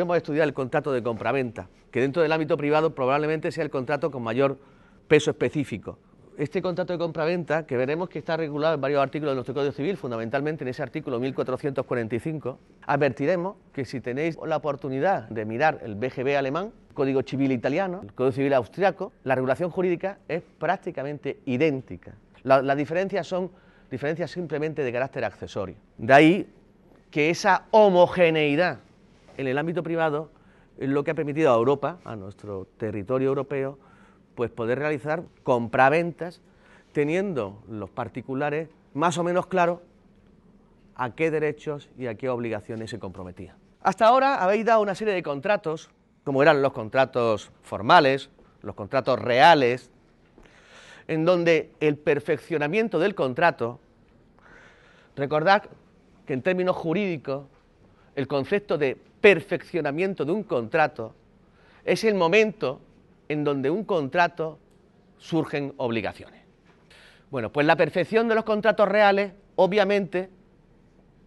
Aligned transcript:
Vamos 0.00 0.14
a 0.14 0.16
estudiar 0.16 0.48
el 0.48 0.54
contrato 0.54 0.92
de 0.92 1.02
compraventa, 1.02 1.68
que 1.90 2.00
dentro 2.00 2.22
del 2.22 2.32
ámbito 2.32 2.56
privado 2.56 2.94
probablemente 2.94 3.52
sea 3.52 3.64
el 3.64 3.70
contrato 3.70 4.10
con 4.10 4.22
mayor 4.22 4.58
peso 5.08 5.30
específico. 5.30 5.98
Este 6.38 6.62
contrato 6.62 6.94
de 6.94 6.98
compraventa, 6.98 7.66
que 7.66 7.76
veremos 7.76 8.08
que 8.08 8.18
está 8.18 8.34
regulado 8.38 8.76
en 8.76 8.80
varios 8.80 9.02
artículos 9.02 9.32
de 9.32 9.34
nuestro 9.34 9.52
Código 9.52 9.72
Civil, 9.72 9.98
fundamentalmente 9.98 10.64
en 10.64 10.68
ese 10.68 10.82
artículo 10.82 11.20
1445, 11.20 12.58
advertiremos 12.86 13.56
que 13.74 13.84
si 13.84 14.00
tenéis 14.00 14.38
la 14.42 14.56
oportunidad 14.56 15.28
de 15.28 15.44
mirar 15.44 15.80
el 15.82 15.96
BGB 15.96 16.38
alemán, 16.38 16.72
Código 16.94 17.20
Civil 17.22 17.52
italiano, 17.52 18.00
el 18.02 18.14
Código 18.14 18.32
Civil 18.32 18.54
austriaco, 18.54 19.12
la 19.24 19.34
regulación 19.34 19.68
jurídica 19.68 20.18
es 20.28 20.42
prácticamente 20.58 21.40
idéntica. 21.44 22.14
Las 22.42 22.76
diferencias 22.76 23.26
son 23.26 23.50
diferencias 23.90 24.30
simplemente 24.30 24.82
de 24.82 24.92
carácter 24.92 25.26
accesorio. 25.26 25.76
De 25.98 26.14
ahí 26.14 26.48
que 27.10 27.28
esa 27.28 27.66
homogeneidad 27.70 28.78
en 29.36 29.46
el 29.46 29.58
ámbito 29.58 29.82
privado 29.82 30.30
lo 30.78 31.04
que 31.04 31.10
ha 31.10 31.14
permitido 31.14 31.52
a 31.52 31.56
Europa, 31.56 31.98
a 32.04 32.16
nuestro 32.16 32.66
territorio 32.78 33.28
europeo, 33.28 33.78
pues 34.34 34.50
poder 34.50 34.78
realizar 34.78 35.24
compraventas 35.42 36.40
teniendo 36.92 37.62
los 37.68 37.90
particulares 37.90 38.68
más 38.94 39.18
o 39.18 39.24
menos 39.24 39.46
claro 39.46 39.82
a 40.94 41.14
qué 41.14 41.30
derechos 41.30 41.88
y 41.98 42.06
a 42.06 42.14
qué 42.14 42.28
obligaciones 42.28 42.90
se 42.90 42.98
comprometían. 42.98 43.56
Hasta 43.82 44.06
ahora 44.06 44.42
habéis 44.42 44.64
dado 44.64 44.80
una 44.80 44.94
serie 44.94 45.14
de 45.14 45.22
contratos, 45.22 45.90
como 46.24 46.42
eran 46.42 46.62
los 46.62 46.72
contratos 46.72 47.50
formales, 47.62 48.30
los 48.62 48.74
contratos 48.74 49.18
reales, 49.18 49.90
en 51.08 51.24
donde 51.24 51.72
el 51.80 51.96
perfeccionamiento 51.96 52.98
del 52.98 53.14
contrato, 53.14 53.80
recordad 55.16 55.64
que 56.26 56.34
en 56.34 56.42
términos 56.42 56.76
jurídicos 56.76 57.46
el 58.14 58.26
concepto 58.26 58.78
de 58.78 58.96
perfeccionamiento 59.20 60.24
de 60.24 60.32
un 60.32 60.42
contrato 60.44 61.14
es 61.84 62.04
el 62.04 62.14
momento 62.14 62.80
en 63.28 63.44
donde 63.44 63.70
un 63.70 63.84
contrato 63.84 64.58
surgen 65.18 65.74
obligaciones. 65.76 66.40
Bueno, 67.30 67.52
pues 67.52 67.66
la 67.66 67.76
perfección 67.76 68.28
de 68.28 68.34
los 68.34 68.44
contratos 68.44 68.88
reales, 68.88 69.32
obviamente, 69.56 70.30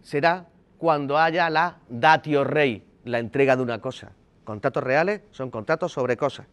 será 0.02 0.46
cuando 0.76 1.18
haya 1.18 1.48
la 1.48 1.78
datio 1.88 2.44
rei, 2.44 2.84
la 3.04 3.18
entrega 3.18 3.56
de 3.56 3.62
una 3.62 3.80
cosa. 3.80 4.12
Contratos 4.44 4.82
reales 4.82 5.22
son 5.30 5.50
contratos 5.50 5.92
sobre 5.92 6.16
cosas. 6.16 6.46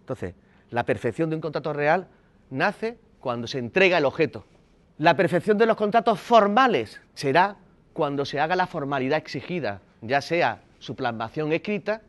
Entonces, 0.00 0.34
la 0.70 0.84
perfección 0.84 1.28
de 1.28 1.36
un 1.36 1.42
contrato 1.42 1.72
real 1.74 2.08
nace 2.50 2.98
cuando 3.20 3.46
se 3.46 3.58
entrega 3.58 3.98
el 3.98 4.06
objeto. 4.06 4.44
La 4.96 5.16
perfección 5.16 5.58
de 5.58 5.66
los 5.66 5.76
contratos 5.76 6.18
formales 6.18 7.00
será 7.12 7.56
cuando 7.98 8.24
se 8.24 8.38
haga 8.38 8.54
la 8.54 8.68
formalidad 8.68 9.18
exigida, 9.18 9.80
ya 10.02 10.20
sea 10.20 10.60
su 10.78 10.94
plasmación 10.94 11.52
escrita 11.52 12.00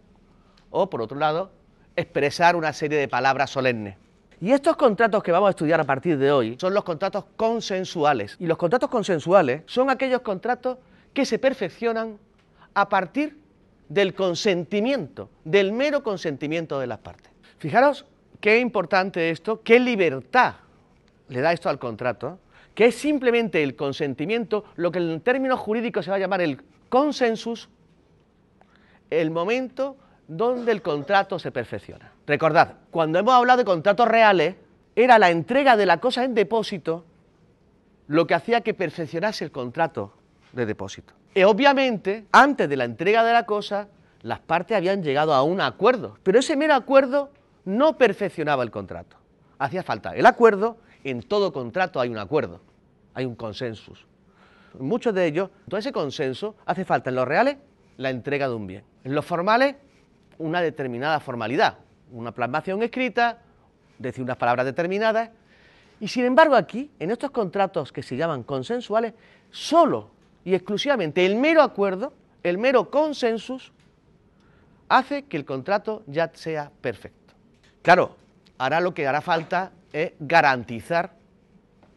o, 0.69 0.87
por 0.87 1.01
otro 1.01 1.17
lado, 1.17 1.49
expresar 1.95 2.55
una 2.55 2.73
serie 2.73 2.99
de 2.99 3.07
palabras 3.07 3.49
solemnes. 3.49 3.97
Y 4.39 4.51
estos 4.51 4.75
contratos 4.75 5.23
que 5.23 5.31
vamos 5.31 5.47
a 5.47 5.49
estudiar 5.49 5.81
a 5.81 5.85
partir 5.85 6.19
de 6.19 6.31
hoy 6.31 6.55
son 6.61 6.75
los 6.75 6.83
contratos 6.83 7.25
consensuales. 7.35 8.37
Y 8.39 8.45
los 8.45 8.59
contratos 8.59 8.87
consensuales 8.87 9.63
son 9.65 9.89
aquellos 9.89 10.21
contratos 10.21 10.77
que 11.11 11.25
se 11.25 11.39
perfeccionan 11.39 12.19
a 12.75 12.87
partir 12.87 13.39
del 13.87 14.13
consentimiento, 14.13 15.31
del 15.43 15.71
mero 15.71 16.03
consentimiento 16.03 16.79
de 16.79 16.85
las 16.85 16.99
partes. 16.99 17.31
Fijaros 17.57 18.05
qué 18.39 18.59
importante 18.59 19.31
esto, 19.31 19.63
qué 19.63 19.79
libertad 19.79 20.53
le 21.29 21.41
da 21.41 21.51
esto 21.51 21.67
al 21.67 21.79
contrato, 21.79 22.37
que 22.73 22.87
es 22.87 22.95
simplemente 22.95 23.61
el 23.63 23.75
consentimiento, 23.75 24.65
lo 24.75 24.91
que 24.91 24.99
en 24.99 25.21
términos 25.21 25.59
jurídicos 25.59 26.05
se 26.05 26.11
va 26.11 26.17
a 26.17 26.19
llamar 26.19 26.41
el 26.41 26.61
consensus, 26.89 27.69
el 29.09 29.31
momento 29.31 29.97
donde 30.27 30.71
el 30.71 30.81
contrato 30.81 31.39
se 31.39 31.51
perfecciona. 31.51 32.11
Recordad, 32.27 32.75
cuando 32.91 33.19
hemos 33.19 33.33
hablado 33.33 33.57
de 33.57 33.65
contratos 33.65 34.07
reales, 34.07 34.55
era 34.95 35.17
la 35.17 35.29
entrega 35.29 35.75
de 35.75 35.85
la 35.85 35.99
cosa 35.99 36.23
en 36.23 36.35
depósito 36.35 37.05
lo 38.07 38.25
que 38.25 38.33
hacía 38.33 38.61
que 38.61 38.73
perfeccionase 38.73 39.45
el 39.45 39.51
contrato 39.51 40.13
de 40.51 40.65
depósito. 40.65 41.13
Y 41.35 41.43
obviamente, 41.43 42.25
antes 42.31 42.67
de 42.67 42.75
la 42.75 42.85
entrega 42.85 43.23
de 43.23 43.33
la 43.33 43.45
cosa, 43.45 43.87
las 44.23 44.39
partes 44.39 44.75
habían 44.75 45.03
llegado 45.03 45.33
a 45.33 45.43
un 45.43 45.61
acuerdo, 45.61 46.17
pero 46.23 46.39
ese 46.39 46.55
mero 46.55 46.73
acuerdo 46.73 47.29
no 47.65 47.97
perfeccionaba 47.97 48.63
el 48.63 48.71
contrato. 48.71 49.15
Hacía 49.59 49.83
falta 49.83 50.15
el 50.15 50.25
acuerdo, 50.25 50.77
en 51.03 51.21
todo 51.23 51.53
contrato 51.53 51.99
hay 51.99 52.09
un 52.09 52.17
acuerdo, 52.17 52.61
hay 53.13 53.25
un 53.25 53.35
consensus. 53.35 54.05
muchos 54.77 55.13
de 55.13 55.25
ellos, 55.25 55.49
todo 55.67 55.79
ese 55.79 55.91
consenso 55.91 56.55
hace 56.65 56.85
falta 56.85 57.09
en 57.09 57.15
los 57.15 57.27
reales 57.27 57.57
la 57.97 58.09
entrega 58.09 58.47
de 58.47 58.55
un 58.55 58.67
bien. 58.67 58.83
En 59.03 59.13
los 59.13 59.25
formales, 59.25 59.75
una 60.37 60.61
determinada 60.61 61.19
formalidad, 61.19 61.77
una 62.11 62.31
plasmación 62.31 62.81
escrita, 62.83 63.39
decir 63.97 64.23
unas 64.23 64.37
palabras 64.37 64.65
determinadas. 64.65 65.29
Y 65.99 66.07
sin 66.07 66.25
embargo 66.25 66.55
aquí, 66.55 66.89
en 66.99 67.11
estos 67.11 67.31
contratos 67.31 67.91
que 67.91 68.03
se 68.03 68.15
llaman 68.15 68.43
consensuales, 68.43 69.13
solo 69.51 70.11
y 70.45 70.53
exclusivamente 70.53 71.25
el 71.25 71.35
mero 71.35 71.61
acuerdo, 71.61 72.13
el 72.43 72.57
mero 72.57 72.89
consensus, 72.89 73.73
hace 74.87 75.23
que 75.25 75.37
el 75.37 75.45
contrato 75.45 76.03
ya 76.07 76.31
sea 76.33 76.71
perfecto. 76.81 77.33
Claro, 77.81 78.15
ahora 78.57 78.79
lo 78.79 78.93
que 78.93 79.07
hará 79.07 79.21
falta 79.21 79.71
es 79.93 80.13
garantizar 80.19 81.15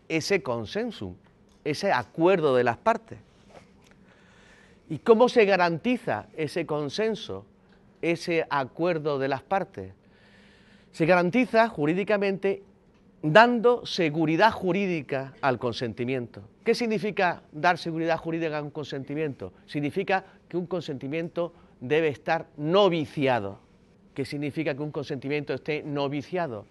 ese 0.08 0.42
consenso, 0.42 1.16
ese 1.64 1.92
acuerdo 1.92 2.54
de 2.56 2.64
las 2.64 2.76
partes. 2.76 3.19
¿Y 4.88 4.98
cómo 4.98 5.28
se 5.28 5.44
garantiza 5.44 6.26
ese 6.36 6.66
consenso 6.66 7.47
ese 8.03 8.47
acuerdo 8.50 9.19
de 9.19 9.28
las 9.28 9.42
partes? 9.42 9.94
Se 10.92 11.06
garantiza 11.06 11.69
jurídicamente 11.69 12.62
dando 13.22 13.86
seguridad 13.86 14.50
jurídica 14.50 15.32
al 15.41 15.59
consentimiento. 15.59 16.42
¿Qué 16.64 16.74
significa 16.74 17.42
dar 17.53 17.78
seguridad 17.78 18.19
jurídica 18.19 18.59
a 18.59 18.62
un 18.62 18.70
consentimiento? 18.70 19.53
Significa 19.66 20.24
que 20.48 20.56
un 20.56 20.66
consentimiento 20.66 21.54
debe 21.80 22.09
estar 22.09 22.47
no 22.56 22.91
viciado. 22.91 23.60
¿Qué 24.14 24.24
significa 24.24 24.74
que 24.74 24.82
un 24.82 24.91
consentimiento 24.91 25.54
esté 25.54 25.82
no 25.82 26.09
viciado? 26.09 26.66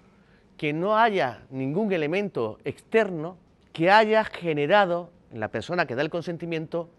Que 0.58 0.74
no 0.74 0.98
haya 0.98 1.44
ningún 1.50 1.92
elemento 1.92 2.60
externo 2.64 3.38
que 3.74 3.90
haya 3.90 4.24
generado 4.24 5.12
en 5.32 5.40
la 5.40 5.48
persona 5.48 5.86
que 5.86 5.96
da 5.96 6.02
el 6.02 6.10
consentimiento 6.10 6.90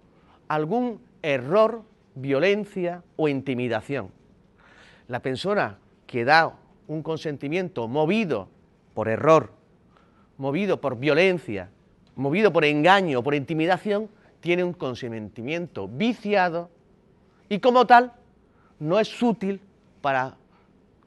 algún 0.49 1.01
error, 1.23 1.83
violencia 2.15 3.03
o 3.17 3.29
intimidación 3.29 4.11
la 5.09 5.21
persona 5.21 5.79
que 6.07 6.25
da 6.25 6.57
un 6.87 7.03
consentimiento 7.03 7.89
movido 7.89 8.49
por 8.95 9.09
error, 9.09 9.53
movido 10.39 10.81
por 10.81 10.97
violencia, 10.97 11.69
movido 12.17 12.53
por 12.53 12.65
engaño, 12.65 13.23
por 13.23 13.35
intimidación, 13.35 14.09
tiene 14.41 14.65
un 14.65 14.73
consentimiento 14.73 15.87
viciado 15.87 16.71
y 17.51 17.61
como 17.61 17.87
tal 17.87 18.13
no 18.81 18.99
es 18.99 19.23
útil 19.23 19.61
para 20.01 20.37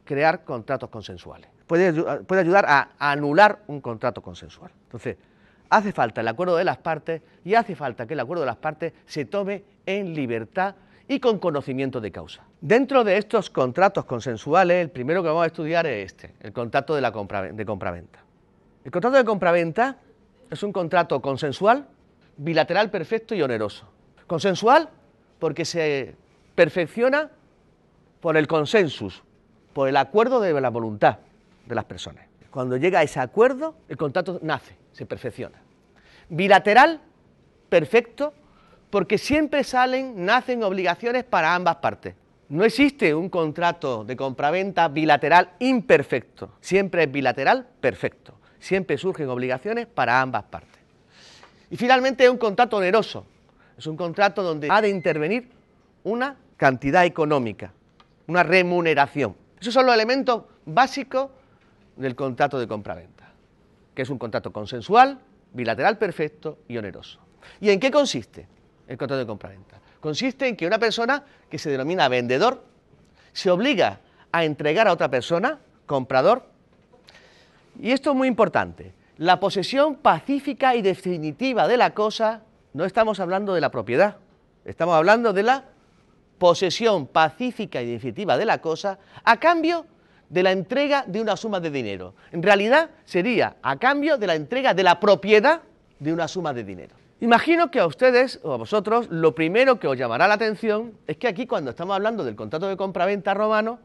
crear 0.04 0.44
contratos 0.44 0.90
consensuales. 0.90 1.50
Puede, 1.68 1.94
puede 2.24 2.42
ayudar 2.42 2.66
a 2.68 2.90
anular 3.00 3.60
un 3.68 3.82
contrato 3.82 4.22
consensual. 4.22 4.72
Entonces, 4.84 5.18
hace 5.70 5.92
falta 5.92 6.22
el 6.22 6.28
acuerdo 6.28 6.56
de 6.56 6.64
las 6.64 6.78
partes 6.78 7.22
y 7.44 7.56
hace 7.56 7.76
falta 7.76 8.06
que 8.06 8.14
el 8.14 8.20
acuerdo 8.20 8.42
de 8.42 8.48
las 8.48 8.58
partes 8.58 8.94
se 9.06 9.26
tome 9.26 9.64
en 9.86 10.14
libertad 10.14 10.76
y 11.08 11.20
con 11.20 11.40
conocimiento 11.40 12.02
de 12.02 12.12
causa. 12.12 12.44
Dentro 12.62 13.04
de 13.04 13.18
estos 13.18 13.50
contratos 13.50 14.06
consensuales, 14.06 14.82
el 14.82 14.90
primero 14.90 15.22
que 15.22 15.28
vamos 15.28 15.44
a 15.44 15.48
estudiar 15.48 15.86
es 15.86 16.08
este, 16.08 16.34
el 16.42 16.52
contrato 16.52 16.96
de, 16.96 17.02
la 17.02 17.12
compra, 17.12 17.44
de 17.44 17.66
compraventa. 17.66 18.20
El 18.84 18.92
contrato 18.92 19.18
de 19.18 19.26
compraventa 19.26 19.98
es 20.50 20.64
un 20.64 20.72
contrato 20.72 21.22
consensual, 21.22 21.88
bilateral 22.38 22.90
perfecto 22.90 23.36
y 23.36 23.42
oneroso. 23.42 23.88
Consensual 24.28 24.90
porque 25.40 25.66
se 25.66 26.16
perfecciona 26.56 27.30
por 28.20 28.38
el 28.38 28.48
consensus, 28.48 29.22
por 29.74 29.88
el 29.88 29.98
acuerdo 29.98 30.40
de 30.40 30.60
la 30.60 30.70
voluntad 30.70 31.20
de 31.66 31.76
las 31.76 31.86
personas. 31.86 32.26
Cuando 32.50 32.78
llega 32.78 33.00
a 33.00 33.04
ese 33.04 33.20
acuerdo, 33.20 33.76
el 33.90 33.98
contrato 33.98 34.40
nace, 34.42 34.76
se 34.94 35.06
perfecciona. 35.06 35.62
Bilateral, 36.30 37.02
perfecto, 37.70 38.34
porque 38.90 39.18
siempre 39.18 39.64
salen, 39.64 40.24
nacen 40.24 40.64
obligaciones 40.64 41.26
para 41.26 41.54
ambas 41.54 41.78
partes. 41.78 42.16
No 42.48 42.64
existe 42.64 43.14
un 43.14 43.30
contrato 43.30 44.06
de 44.06 44.16
compraventa 44.16 44.88
bilateral 44.88 45.54
imperfecto, 45.60 46.52
siempre 46.62 47.04
es 47.04 47.12
bilateral 47.12 47.68
perfecto, 47.82 48.36
siempre 48.60 48.98
surgen 48.98 49.28
obligaciones 49.30 49.88
para 49.88 50.22
ambas 50.22 50.44
partes. 50.44 50.80
Y 51.72 51.76
finalmente 51.76 52.24
es 52.24 52.30
un 52.30 52.38
contrato 52.38 52.78
oneroso, 52.78 53.26
es 53.78 53.88
un 53.88 53.98
contrato 53.98 54.44
donde 54.44 54.70
ha 54.72 54.82
de 54.82 54.90
intervenir 54.90 55.50
una 56.04 56.38
cantidad 56.56 57.04
económica, 57.04 57.74
una 58.28 58.44
remuneración. 58.44 59.36
Esos 59.60 59.74
son 59.74 59.88
los 59.88 59.96
elementos 59.96 60.44
básicos 60.66 61.32
del 61.96 62.16
contrato 62.16 62.60
de 62.60 62.68
compraventa, 62.68 63.32
que 63.94 64.02
es 64.02 64.10
un 64.10 64.18
contrato 64.18 64.52
consensual, 64.52 65.20
bilateral 65.54 65.98
perfecto 65.98 66.60
y 66.68 66.78
oneroso. 66.78 67.20
¿Y 67.62 67.70
en 67.70 67.80
qué 67.80 67.92
consiste? 67.92 68.48
el 68.88 68.98
contrato 68.98 69.20
de 69.20 69.26
compraventa. 69.26 69.80
Consiste 70.00 70.48
en 70.48 70.56
que 70.56 70.68
una 70.68 70.80
persona 70.80 71.24
que 71.50 71.58
se 71.58 71.70
denomina 71.70 72.08
vendedor 72.08 72.64
se 73.34 73.50
obliga 73.50 74.00
a 74.32 74.44
entregar 74.44 74.88
a 74.88 74.94
otra 74.94 75.10
persona, 75.10 75.60
comprador, 75.86 76.46
y 77.80 77.92
esto 77.92 78.12
es 78.12 78.16
muy 78.16 78.28
importante, 78.28 78.94
la 79.18 79.40
posesión 79.40 79.96
pacífica 79.96 80.76
y 80.76 80.82
definitiva 80.82 81.68
de 81.68 81.78
la 81.78 81.94
cosa, 81.94 82.44
no 82.74 82.86
estamos 82.86 83.20
hablando 83.20 83.54
de 83.54 83.62
la 83.62 83.72
propiedad, 83.72 84.18
estamos 84.66 84.96
hablando 84.96 85.34
de 85.34 85.44
la 85.44 85.66
posesión 86.38 87.08
pacífica 87.08 87.82
y 87.82 87.92
definitiva 87.92 88.38
de 88.38 88.46
la 88.46 88.60
cosa 88.60 89.00
a 89.24 89.38
cambio 89.38 89.86
de 90.30 90.44
la 90.44 90.52
entrega 90.52 91.04
de 91.08 91.22
una 91.22 91.36
suma 91.36 91.60
de 91.60 91.70
dinero. 91.70 92.14
En 92.32 92.44
realidad 92.44 92.90
sería 93.06 93.58
a 93.62 93.78
cambio 93.78 94.18
de 94.18 94.28
la 94.28 94.36
entrega 94.36 94.74
de 94.74 94.84
la 94.84 95.00
propiedad 95.00 95.62
de 96.00 96.14
una 96.14 96.28
suma 96.28 96.54
de 96.54 96.64
dinero. 96.64 96.96
Imagino 97.22 97.72
que 97.72 97.80
a 97.80 97.88
ustedes 97.88 98.40
o 98.44 98.54
a 98.54 98.58
vosotros 98.58 99.08
lo 99.10 99.34
primero 99.34 99.80
que 99.80 99.88
os 99.88 99.98
llamará 99.98 100.28
la 100.28 100.34
atención 100.34 100.94
es 101.08 101.18
que 101.18 101.28
aquí 101.28 101.48
cuando 101.48 101.72
estamos 101.72 101.96
hablando 101.96 102.24
del 102.24 102.36
contrato 102.36 102.68
de 102.68 102.76
compraventa 102.76 103.34
romano, 103.34 103.80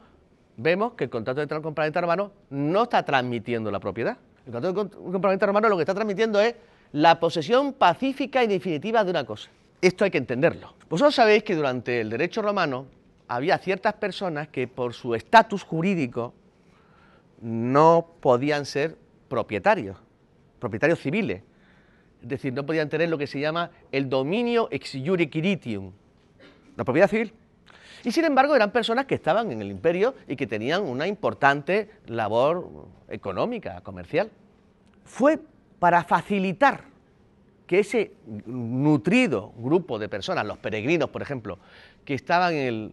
vemos 0.56 0.94
que 0.94 1.04
el 1.04 1.10
contrato 1.10 1.40
de 1.40 1.62
compraventa 1.62 2.00
romano 2.00 2.32
no 2.50 2.82
está 2.82 3.04
transmitiendo 3.04 3.70
la 3.70 3.78
propiedad. 3.78 4.16
El 4.46 4.52
contrato 4.52 4.84
de 4.84 5.12
compraventa 5.12 5.46
romano 5.46 5.68
lo 5.68 5.76
que 5.76 5.82
está 5.82 5.94
transmitiendo 5.94 6.40
es 6.40 6.56
la 6.92 7.20
posesión 7.20 7.72
pacífica 7.72 8.42
y 8.42 8.48
definitiva 8.48 9.04
de 9.04 9.10
una 9.10 9.24
cosa. 9.24 9.48
Esto 9.80 10.04
hay 10.04 10.10
que 10.10 10.18
entenderlo. 10.18 10.74
Vosotros 10.88 11.14
sabéis 11.14 11.44
que 11.44 11.54
durante 11.54 12.00
el 12.00 12.10
derecho 12.10 12.42
romano 12.42 12.86
había 13.30 13.58
ciertas 13.58 13.94
personas 13.94 14.48
que 14.48 14.66
por 14.66 14.92
su 14.92 15.14
estatus 15.14 15.62
jurídico 15.62 16.34
no 17.40 18.08
podían 18.20 18.66
ser 18.66 18.96
propietarios, 19.28 19.96
propietarios 20.58 20.98
civiles. 20.98 21.44
Es 22.22 22.28
decir, 22.28 22.52
no 22.52 22.66
podían 22.66 22.88
tener 22.88 23.08
lo 23.08 23.16
que 23.16 23.28
se 23.28 23.38
llama 23.38 23.70
el 23.92 24.10
dominio 24.10 24.66
ex 24.72 24.96
iure 24.96 25.30
quiritium, 25.30 25.92
la 26.76 26.82
propiedad 26.82 27.08
civil. 27.08 27.32
Y 28.02 28.10
sin 28.10 28.24
embargo 28.24 28.56
eran 28.56 28.72
personas 28.72 29.06
que 29.06 29.14
estaban 29.14 29.52
en 29.52 29.62
el 29.62 29.70
imperio 29.70 30.16
y 30.26 30.34
que 30.34 30.48
tenían 30.48 30.82
una 30.82 31.06
importante 31.06 31.88
labor 32.06 32.88
económica, 33.08 33.80
comercial. 33.82 34.28
Fue 35.04 35.38
para 35.78 36.02
facilitar 36.02 36.90
que 37.68 37.78
ese 37.78 38.10
nutrido 38.46 39.52
grupo 39.56 40.00
de 40.00 40.08
personas, 40.08 40.44
los 40.44 40.58
peregrinos, 40.58 41.10
por 41.10 41.22
ejemplo, 41.22 41.60
que 42.10 42.16
estaban 42.16 42.52
en 42.54 42.92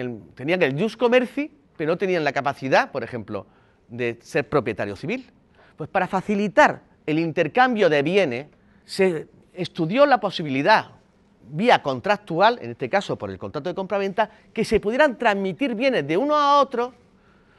el, 0.00 0.22
tenían 0.34 0.62
el 0.62 0.80
jus 0.80 0.96
commerci, 0.96 1.50
pero 1.76 1.90
no 1.92 1.98
tenían 1.98 2.24
la 2.24 2.32
capacidad, 2.32 2.90
por 2.90 3.04
ejemplo, 3.04 3.44
de 3.88 4.18
ser 4.22 4.48
propietario 4.48 4.96
civil. 4.96 5.30
Pues 5.76 5.90
para 5.90 6.06
facilitar 6.06 6.80
el 7.04 7.18
intercambio 7.18 7.90
de 7.90 8.00
bienes, 8.00 8.46
se 8.86 9.28
estudió 9.52 10.06
la 10.06 10.18
posibilidad, 10.18 10.92
vía 11.50 11.82
contractual, 11.82 12.58
en 12.62 12.70
este 12.70 12.88
caso 12.88 13.18
por 13.18 13.28
el 13.28 13.36
contrato 13.36 13.68
de 13.68 13.74
compraventa, 13.74 14.30
que 14.54 14.64
se 14.64 14.80
pudieran 14.80 15.18
transmitir 15.18 15.74
bienes 15.74 16.08
de 16.08 16.16
uno 16.16 16.34
a 16.34 16.58
otro, 16.58 16.94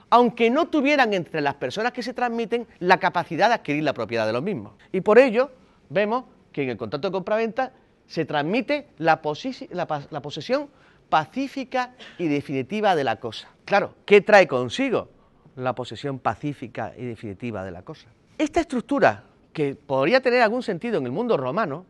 aunque 0.10 0.50
no 0.50 0.70
tuvieran 0.70 1.14
entre 1.14 1.40
las 1.42 1.54
personas 1.54 1.92
que 1.92 2.02
se 2.02 2.16
transmiten 2.16 2.66
la 2.80 2.98
capacidad 2.98 3.50
de 3.50 3.54
adquirir 3.54 3.84
la 3.84 3.94
propiedad 3.94 4.26
de 4.26 4.34
los 4.34 4.42
mismos. 4.42 4.74
Y 4.92 5.02
por 5.02 5.20
ello 5.20 5.52
vemos 5.88 6.24
que 6.52 6.64
en 6.64 6.70
el 6.72 6.78
contrato 6.78 7.10
de 7.10 7.12
compraventa 7.12 7.74
se 8.10 8.26
transmite 8.26 8.88
la, 8.98 9.22
posesión 9.22 10.68
pacífica 11.10 11.94
y 12.18 12.28
definitiva 12.28 12.96
de 12.96 13.04
la 13.04 13.18
cosa. 13.18 13.48
Claro, 13.66 13.94
¿qué 14.06 14.22
trae 14.22 14.48
consigo 14.48 15.08
la 15.56 15.74
posesión 15.76 16.18
pacífica 16.20 16.94
y 16.98 17.06
definitiva 17.06 17.64
de 17.64 17.72
la 17.72 17.84
cosa? 17.84 18.08
Esta 18.38 18.60
estructura, 18.62 19.24
que 19.54 19.76
podría 19.76 20.22
tener 20.22 20.42
algún 20.42 20.64
sentido 20.64 20.98
en 20.98 21.06
el 21.06 21.12
mundo 21.12 21.38
romano, 21.38 21.86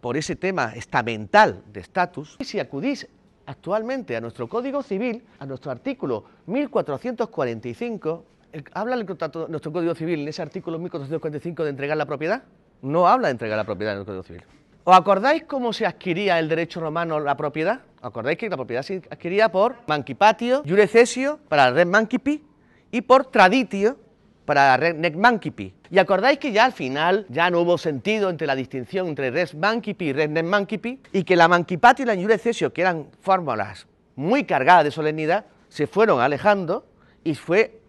por 0.00 0.16
ese 0.16 0.34
tema 0.34 0.72
estamental 0.74 1.62
de 1.72 1.80
estatus, 1.80 2.36
si 2.40 2.58
acudís 2.58 3.06
actualmente 3.46 4.16
a 4.16 4.20
nuestro 4.20 4.48
Código 4.48 4.82
Civil, 4.82 5.22
a 5.38 5.46
nuestro 5.46 5.70
artículo 5.70 6.24
1445, 6.46 8.24
¿habla 8.72 8.96
el 8.96 9.06
nuestro 9.48 9.72
Código 9.72 9.94
Civil 9.94 10.20
en 10.20 10.28
ese 10.28 10.42
artículo 10.42 10.78
1445 10.78 11.64
de 11.64 11.70
entregar 11.70 11.96
la 11.96 12.06
propiedad? 12.06 12.42
no 12.82 13.06
habla 13.06 13.28
de 13.28 13.32
entregar 13.32 13.56
la 13.56 13.64
propiedad 13.64 13.94
en 13.94 14.00
el 14.00 14.06
Código 14.06 14.22
Civil. 14.22 14.42
¿Os 14.82 14.96
acordáis 14.96 15.44
cómo 15.44 15.74
se 15.74 15.84
adquiría 15.84 16.38
el 16.38 16.48
derecho 16.48 16.80
romano 16.80 17.20
la 17.20 17.36
propiedad? 17.36 17.80
¿Os 17.98 18.04
acordáis 18.04 18.38
que 18.38 18.48
la 18.48 18.56
propiedad 18.56 18.82
se 18.82 19.02
adquiría 19.10 19.52
por 19.52 19.76
mancipatio, 19.86 20.62
jure 20.66 20.86
cesio 20.86 21.38
para 21.48 21.70
red 21.70 21.86
mancipi 21.86 22.42
y 22.90 23.02
por 23.02 23.26
traditio 23.26 23.98
para 24.46 24.78
red 24.78 24.96
nec 24.96 25.16
mancipi? 25.16 25.74
Y 25.90 25.98
acordáis 25.98 26.38
que 26.38 26.50
ya 26.50 26.64
al 26.64 26.72
final 26.72 27.26
ya 27.28 27.50
no 27.50 27.60
hubo 27.60 27.76
sentido 27.76 28.30
entre 28.30 28.46
la 28.46 28.56
distinción 28.56 29.08
entre 29.08 29.30
res 29.30 29.54
mancipi 29.54 30.06
y 30.06 30.12
res 30.14 30.30
nec 30.30 30.46
mancipi 30.46 30.98
y 31.12 31.24
que 31.24 31.36
la 31.36 31.46
mancipatio 31.46 32.04
y 32.04 32.06
la 32.06 32.16
jure 32.16 32.38
cesio, 32.38 32.72
que 32.72 32.80
eran 32.80 33.08
fórmulas 33.20 33.86
muy 34.16 34.44
cargadas 34.44 34.84
de 34.84 34.90
solemnidad, 34.90 35.44
se 35.68 35.86
fueron 35.86 36.22
alejando 36.22 36.86
y 37.22 37.34
fue 37.34 37.82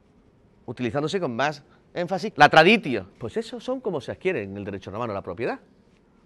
utilizándose 0.66 1.22
con 1.22 1.34
más 1.38 1.64
énfasis, 1.94 2.34
la 2.36 2.50
traditio. 2.50 3.08
Pues 3.18 3.38
eso 3.38 3.62
son 3.62 3.80
como 3.80 4.02
se 4.02 4.12
adquiere 4.12 4.44
en 4.44 4.58
el 4.58 4.66
derecho 4.66 4.92
romano 4.92 5.14
la 5.14 5.22
propiedad. 5.22 5.60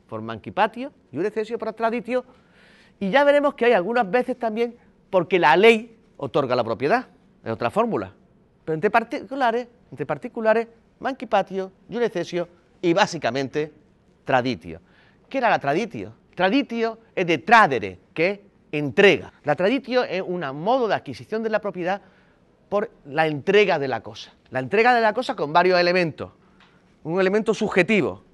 Por 0.07 0.21
manquipatio, 0.21 0.91
iure 1.11 1.31
cesio 1.31 1.57
para 1.57 1.73
traditio. 1.73 2.25
Y 2.99 3.09
ya 3.09 3.23
veremos 3.23 3.55
que 3.55 3.65
hay 3.65 3.73
algunas 3.73 4.09
veces 4.09 4.37
también 4.37 4.75
porque 5.09 5.39
la 5.39 5.55
ley 5.57 5.97
otorga 6.17 6.55
la 6.55 6.63
propiedad, 6.63 7.07
es 7.43 7.51
otra 7.51 7.69
fórmula. 7.69 8.13
Pero 8.63 8.73
entre 8.75 8.89
particulares, 8.89 9.67
entre 9.91 10.05
particulares, 10.05 10.67
manquipatio, 10.99 11.71
iure 11.89 12.09
cesio 12.09 12.47
y 12.81 12.93
básicamente 12.93 13.71
traditio. 14.23 14.81
¿Qué 15.29 15.37
era 15.37 15.49
la 15.49 15.59
traditio? 15.59 16.13
Traditio 16.35 16.99
es 17.15 17.25
de 17.25 17.37
tradere, 17.37 17.99
que 18.13 18.43
entrega. 18.71 19.31
La 19.43 19.55
traditio 19.55 20.03
es 20.03 20.21
un 20.21 20.41
modo 20.61 20.87
de 20.87 20.95
adquisición 20.95 21.43
de 21.43 21.49
la 21.49 21.59
propiedad 21.59 22.01
por 22.67 22.91
la 23.05 23.27
entrega 23.27 23.79
de 23.79 23.87
la 23.87 24.01
cosa. 24.01 24.33
La 24.49 24.59
entrega 24.59 24.93
de 24.93 25.01
la 25.01 25.13
cosa 25.13 25.35
con 25.35 25.53
varios 25.53 25.79
elementos. 25.79 26.31
Un 27.03 27.21
elemento 27.21 27.53
subjetivo. 27.53 28.24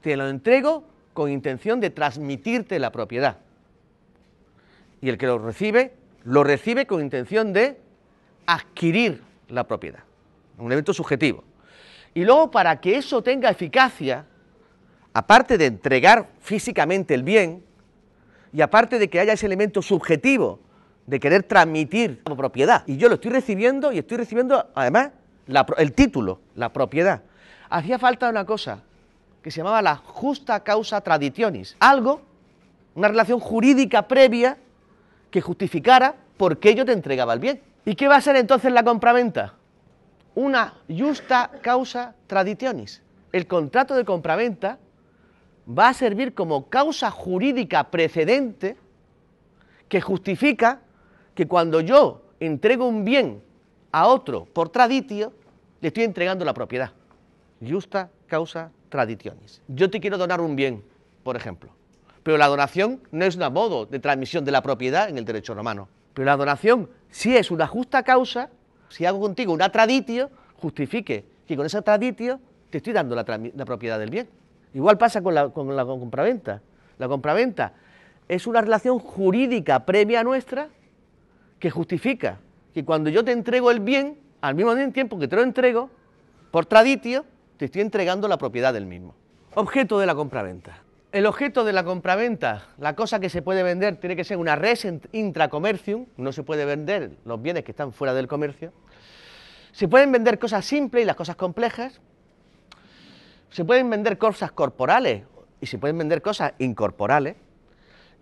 Te 0.00 0.16
lo 0.16 0.28
entrego 0.28 0.84
con 1.12 1.30
intención 1.30 1.80
de 1.80 1.90
transmitirte 1.90 2.78
la 2.78 2.92
propiedad. 2.92 3.38
Y 5.00 5.08
el 5.08 5.18
que 5.18 5.26
lo 5.26 5.38
recibe, 5.38 5.94
lo 6.24 6.44
recibe 6.44 6.86
con 6.86 7.00
intención 7.00 7.52
de 7.52 7.78
adquirir 8.46 9.22
la 9.48 9.64
propiedad. 9.64 10.00
Un 10.58 10.66
elemento 10.66 10.92
subjetivo. 10.92 11.44
Y 12.14 12.24
luego, 12.24 12.50
para 12.50 12.80
que 12.80 12.96
eso 12.96 13.22
tenga 13.22 13.50
eficacia, 13.50 14.26
aparte 15.12 15.56
de 15.58 15.66
entregar 15.66 16.28
físicamente 16.40 17.14
el 17.14 17.22
bien, 17.22 17.62
y 18.52 18.60
aparte 18.62 18.98
de 18.98 19.08
que 19.08 19.20
haya 19.20 19.32
ese 19.32 19.46
elemento 19.46 19.80
subjetivo 19.80 20.60
de 21.06 21.20
querer 21.20 21.44
transmitir 21.44 22.22
la 22.26 22.34
propiedad. 22.34 22.82
Y 22.86 22.96
yo 22.96 23.08
lo 23.08 23.14
estoy 23.14 23.30
recibiendo 23.30 23.92
y 23.92 23.98
estoy 23.98 24.16
recibiendo 24.18 24.70
además 24.74 25.10
el 25.78 25.92
título, 25.92 26.40
la 26.54 26.72
propiedad. 26.72 27.22
Hacía 27.68 27.98
falta 27.98 28.28
una 28.28 28.44
cosa 28.44 28.82
que 29.42 29.50
se 29.50 29.58
llamaba 29.58 29.82
la 29.82 29.96
justa 29.96 30.60
causa 30.60 31.00
traditionis, 31.00 31.76
algo, 31.80 32.20
una 32.94 33.08
relación 33.08 33.40
jurídica 33.40 34.06
previa 34.06 34.58
que 35.30 35.40
justificara 35.40 36.14
por 36.36 36.58
qué 36.58 36.74
yo 36.74 36.84
te 36.84 36.92
entregaba 36.92 37.32
el 37.32 37.40
bien. 37.40 37.62
¿Y 37.84 37.94
qué 37.94 38.08
va 38.08 38.16
a 38.16 38.20
ser 38.20 38.36
entonces 38.36 38.72
la 38.72 38.82
compraventa? 38.82 39.54
Una 40.34 40.74
justa 40.88 41.50
causa 41.62 42.14
traditionis. 42.26 43.02
El 43.32 43.46
contrato 43.46 43.94
de 43.94 44.04
compraventa 44.04 44.78
va 45.66 45.88
a 45.88 45.94
servir 45.94 46.34
como 46.34 46.68
causa 46.68 47.10
jurídica 47.10 47.90
precedente 47.90 48.76
que 49.88 50.00
justifica 50.00 50.80
que 51.34 51.46
cuando 51.46 51.80
yo 51.80 52.22
entrego 52.40 52.86
un 52.86 53.04
bien 53.04 53.42
a 53.92 54.06
otro 54.06 54.44
por 54.44 54.68
traditio, 54.68 55.32
le 55.80 55.88
estoy 55.88 56.04
entregando 56.04 56.44
la 56.44 56.54
propiedad. 56.54 56.92
Justa 57.66 58.10
causa 58.26 58.70
traditionis. 58.90 59.62
Yo 59.68 59.88
te 59.88 60.00
quiero 60.00 60.18
donar 60.18 60.42
un 60.42 60.54
bien, 60.56 60.84
por 61.22 61.36
ejemplo, 61.36 61.70
pero 62.22 62.36
la 62.36 62.48
donación 62.48 63.00
no 63.10 63.24
es 63.24 63.36
un 63.36 63.52
modo 63.52 63.86
de 63.86 63.98
transmisión 63.98 64.44
de 64.44 64.52
la 64.52 64.62
propiedad 64.62 65.08
en 65.08 65.16
el 65.16 65.24
derecho 65.24 65.54
romano. 65.54 65.88
Pero 66.12 66.26
la 66.26 66.36
donación 66.36 66.90
sí 67.08 67.34
es 67.34 67.50
una 67.50 67.66
justa 67.66 68.02
causa, 68.02 68.50
si 68.90 69.06
hago 69.06 69.20
contigo 69.20 69.52
una 69.54 69.72
traditio, 69.72 70.30
justifique 70.56 71.24
que 71.46 71.56
con 71.56 71.64
esa 71.64 71.80
traditio 71.82 72.40
te 72.68 72.78
estoy 72.78 72.92
dando 72.92 73.16
la, 73.16 73.24
propiedad 73.64 73.98
del 73.98 74.10
bien. 74.10 74.28
Igual 74.74 74.98
pasa 74.98 75.22
con 75.22 75.34
la, 75.34 75.48
con 75.48 75.74
la 75.74 75.84
compraventa. 75.84 76.60
La 76.98 77.08
compraventa 77.08 77.72
es 78.28 78.46
una 78.46 78.60
relación 78.60 78.98
jurídica 78.98 79.86
previa 79.86 80.22
nuestra 80.22 80.68
que 81.58 81.70
justifica 81.70 82.38
que 82.74 82.84
cuando 82.84 83.10
yo 83.10 83.24
te 83.24 83.32
entrego 83.32 83.70
el 83.70 83.80
bien, 83.80 84.18
al 84.40 84.54
mismo 84.54 84.74
tiempo 84.92 85.18
que 85.18 85.28
te 85.28 85.36
lo 85.36 85.42
entrego, 85.42 85.90
por 86.50 86.66
traditio, 86.66 87.24
te 87.60 87.66
estoy 87.66 87.82
entregando 87.82 88.26
la 88.26 88.38
propiedad 88.38 88.72
del 88.72 88.86
mismo. 88.86 89.14
Objeto 89.54 89.98
de 89.98 90.06
la 90.06 90.14
compraventa. 90.14 90.78
El 91.12 91.26
objeto 91.26 91.62
de 91.62 91.74
la 91.74 91.84
compraventa, 91.84 92.68
la 92.78 92.96
cosa 92.96 93.20
que 93.20 93.28
se 93.28 93.42
puede 93.42 93.62
vender, 93.62 93.96
tiene 93.96 94.16
que 94.16 94.24
ser 94.24 94.38
una 94.38 94.56
res 94.56 94.88
intracomercium, 95.12 96.06
no 96.16 96.32
se 96.32 96.42
puede 96.42 96.64
vender 96.64 97.10
los 97.26 97.42
bienes 97.42 97.62
que 97.62 97.72
están 97.72 97.92
fuera 97.92 98.14
del 98.14 98.28
comercio. 98.28 98.72
Se 99.72 99.88
pueden 99.88 100.10
vender 100.10 100.38
cosas 100.38 100.64
simples 100.64 101.02
y 101.02 101.06
las 101.06 101.16
cosas 101.16 101.36
complejas. 101.36 102.00
Se 103.50 103.66
pueden 103.66 103.90
vender 103.90 104.16
cosas 104.16 104.52
corporales 104.52 105.24
y 105.60 105.66
se 105.66 105.76
pueden 105.76 105.98
vender 105.98 106.22
cosas 106.22 106.54
incorporales. 106.60 107.36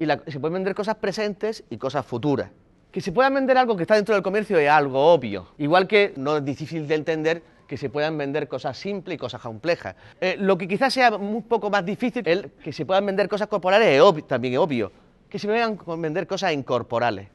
y 0.00 0.06
se 0.06 0.40
pueden 0.40 0.54
vender 0.54 0.74
cosas 0.74 0.96
presentes 0.96 1.62
y 1.70 1.76
cosas 1.76 2.04
futuras. 2.04 2.50
Que 2.90 3.00
se 3.00 3.12
puedan 3.12 3.34
vender 3.34 3.56
algo 3.56 3.76
que 3.76 3.84
está 3.84 3.94
dentro 3.94 4.16
del 4.16 4.24
comercio 4.24 4.58
es 4.58 4.68
algo 4.68 5.12
obvio, 5.12 5.46
igual 5.58 5.86
que 5.86 6.12
no 6.16 6.38
es 6.38 6.44
difícil 6.44 6.88
de 6.88 6.96
entender 6.96 7.42
que 7.68 7.76
se 7.76 7.90
puedan 7.90 8.16
vender 8.16 8.48
cosas 8.48 8.76
simples 8.76 9.14
y 9.16 9.18
cosas 9.18 9.42
complejas. 9.42 9.94
Eh, 10.20 10.36
lo 10.40 10.56
que 10.56 10.66
quizás 10.66 10.92
sea 10.92 11.14
un 11.14 11.42
poco 11.42 11.70
más 11.70 11.84
difícil 11.84 12.26
es 12.26 12.46
que 12.64 12.72
se 12.72 12.86
puedan 12.86 13.04
vender 13.06 13.28
cosas 13.28 13.46
corporales, 13.46 13.88
es 13.88 14.26
también 14.26 14.54
es 14.54 14.58
obvio. 14.58 14.90
Que 15.28 15.38
se 15.38 15.46
puedan 15.46 15.78
vender 16.00 16.26
cosas 16.26 16.54
incorporales. 16.54 17.28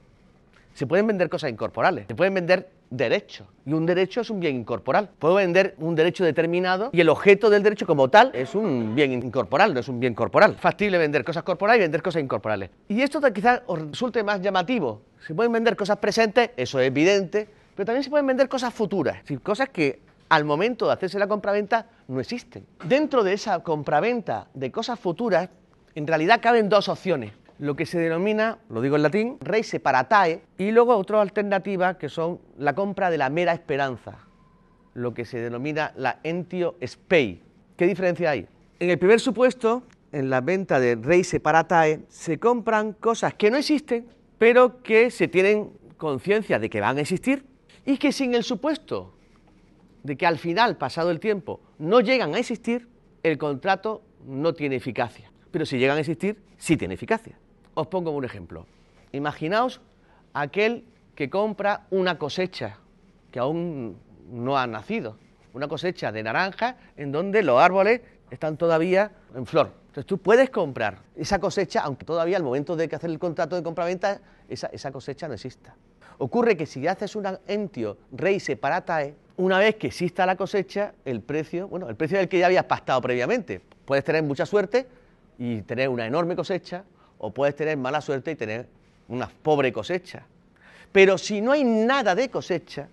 Se 0.74 0.88
pueden 0.88 1.06
vender 1.06 1.30
cosas 1.30 1.52
incorporales, 1.52 2.08
se 2.08 2.16
pueden 2.16 2.34
vender 2.34 2.68
derechos. 2.90 3.48
Y 3.63 3.74
un 3.74 3.86
derecho 3.86 4.22
es 4.22 4.32
un 4.32 4.40
bien 4.40 4.56
incorporal. 4.56 5.12
Puedo 5.20 5.36
vender 5.36 5.75
un 5.78 5.94
derecho 5.94 6.25
determinado 6.25 6.90
y 6.92 7.02
el 7.02 7.10
objeto 7.10 7.52
del 7.52 7.62
derecho 7.62 7.86
como 7.86 8.10
tal 8.10 8.32
es 8.34 8.56
un 8.56 8.96
bien 8.96 9.12
incorporal, 9.13 9.72
no 9.75 9.82
es 9.82 9.88
un 9.88 10.00
bien 10.00 10.16
corporal. 10.16 10.56
Factible 10.56 10.98
vender 10.98 11.24
cosas 11.24 11.44
corporales 11.44 11.82
y 11.82 11.84
vender 11.84 12.02
cosas 12.02 12.24
incorporales. 12.24 12.72
Y 12.88 13.04
esto 13.04 13.22
quizás 13.32 13.62
resulte 13.68 14.24
más 14.24 14.42
llamativo. 14.42 15.04
Se 15.28 15.36
pueden 15.36 15.52
vender 15.52 15.75
cosas 15.75 15.98
presentes, 15.98 16.50
eso 16.58 16.80
es 16.80 16.88
evidente, 16.88 17.48
pero 17.75 17.86
también 17.86 18.04
se 18.04 18.10
pueden 18.10 18.25
vender 18.25 18.50
cosas 18.50 18.74
futuras, 18.74 19.18
cosas 19.44 19.70
que 19.70 20.00
al 20.30 20.46
momento 20.46 20.88
de 20.88 20.94
hacerse 20.94 21.20
la 21.20 21.27
compraventa 21.27 21.88
no 22.08 22.20
existen. 22.20 22.65
Dentro 22.86 23.24
de 23.24 23.34
esa 23.34 23.60
compraventa 23.60 24.48
de 24.53 24.72
cosas 24.72 25.00
futuras, 25.00 25.50
en 25.96 26.08
realidad 26.08 26.39
caben 26.42 26.70
dos 26.70 26.89
opciones 26.89 27.32
lo 27.60 27.75
que 27.75 27.86
se 27.86 28.00
denomina, 28.00 28.58
lo 28.70 28.82
digo 28.82 28.96
en 28.96 29.03
latín, 29.03 29.38
rey 29.39 29.63
separatae, 29.63 30.42
y 30.58 30.72
luego 30.72 30.98
otra 30.98 31.22
alternativa 31.22 31.98
que 31.98 32.10
son 32.10 32.39
la 32.58 32.74
compra 32.74 33.10
de 33.10 33.18
la 33.18 33.30
mera 33.30 33.53
esperanza, 33.53 34.18
lo 34.94 35.13
que 35.13 35.25
se 35.25 35.39
denomina 35.39 35.94
la 35.96 36.20
entio 36.24 36.75
spei. 36.86 37.42
¿Qué 37.77 37.88
diferencia 37.88 38.32
hay? 38.32 38.48
En 38.80 38.89
el 38.89 39.00
primer 39.00 39.20
supuesto, 39.20 39.84
en 40.12 40.30
la 40.30 40.42
venta 40.42 40.80
de 40.80 40.96
rey 40.96 41.24
separatae, 41.24 42.01
se 42.10 42.39
compran 42.39 42.94
cosas 42.94 43.34
que 43.36 43.50
no 43.50 43.58
existen, 43.58 44.08
pero 44.38 44.82
que 44.84 45.10
se 45.10 45.27
tienen 45.27 45.72
conciencia 45.98 46.60
de 46.60 46.70
que 46.70 46.82
van 46.82 46.98
a 46.98 47.01
existir 47.01 47.46
y 47.86 47.98
que 47.98 48.12
sin 48.12 48.36
el 48.36 48.44
supuesto 48.44 49.13
de 50.03 50.17
que 50.17 50.25
al 50.25 50.38
final, 50.38 50.77
pasado 50.77 51.12
el 51.12 51.19
tiempo, 51.19 51.62
no 51.79 52.01
llegan 52.01 52.36
a 52.36 52.39
existir, 52.39 52.88
el 53.24 53.38
contrato 53.38 54.03
no 54.25 54.53
tiene 54.53 54.75
eficacia. 54.75 55.31
Pero 55.51 55.65
si 55.65 55.77
llegan 55.77 55.98
a 55.98 56.01
existir, 56.01 56.41
sí 56.57 56.77
tiene 56.77 56.93
eficacia. 56.93 57.38
Os 57.74 57.88
pongo 57.88 58.12
un 58.12 58.25
ejemplo. 58.25 58.67
Imaginaos 59.12 59.81
aquel 60.33 60.86
que 61.15 61.29
compra 61.29 61.88
una 61.89 62.17
cosecha 62.17 62.77
que 63.31 63.39
aún 63.39 63.98
no 64.29 64.57
ha 64.57 64.67
nacido, 64.67 65.17
una 65.53 65.67
cosecha 65.67 66.12
de 66.12 66.24
naranja 66.24 66.77
en 66.98 67.12
donde 67.12 67.43
los 67.43 67.60
árboles 67.60 68.01
están 68.29 68.57
todavía 68.57 69.12
en 69.36 69.45
flor. 69.45 69.72
Entonces 69.88 70.05
tú 70.07 70.17
puedes 70.17 70.50
comprar 70.50 71.03
esa 71.15 71.39
cosecha, 71.39 71.81
aunque 71.81 72.03
todavía 72.03 72.38
al 72.38 72.43
momento 72.43 72.75
de 72.75 72.89
que 72.89 72.95
hacer 72.95 73.12
el 73.12 73.19
contrato 73.19 73.55
de 73.55 73.62
compraventa 73.62 74.22
esa, 74.50 74.67
esa 74.67 74.91
cosecha 74.91 75.27
no 75.27 75.36
exista. 75.36 75.75
Ocurre 76.17 76.57
que 76.57 76.65
si 76.65 76.88
haces 76.88 77.15
una 77.15 77.39
entio 77.48 77.98
rey 78.12 78.39
separatae, 78.39 79.15
una 79.38 79.60
vez 79.60 79.75
que 79.75 79.88
exista 79.88 80.25
la 80.25 80.36
cosecha, 80.36 80.94
el 81.06 81.22
precio, 81.22 81.68
bueno, 81.68 81.90
el 81.90 81.96
precio 81.96 82.18
del 82.18 82.30
que 82.30 82.40
ya 82.40 82.46
habías 82.46 82.66
pactado 82.66 83.02
previamente. 83.02 83.62
Puedes 83.86 84.04
tener 84.04 84.24
mucha 84.24 84.46
suerte 84.46 84.88
y 85.38 85.62
tener 85.63 85.90
una 85.90 86.06
enorme 86.06 86.36
cosecha, 86.36 86.84
o 87.18 87.32
puedes 87.32 87.56
tener 87.56 87.78
mala 87.78 88.02
suerte 88.02 88.32
y 88.32 88.36
tener 88.36 88.68
una 89.08 89.30
pobre 89.30 89.72
cosecha. 89.72 90.24
Pero 90.92 91.18
si 91.18 91.42
no 91.42 91.52
hay 91.52 91.63
nada 91.63 92.16
de 92.16 92.30
cosecha, 92.30 92.88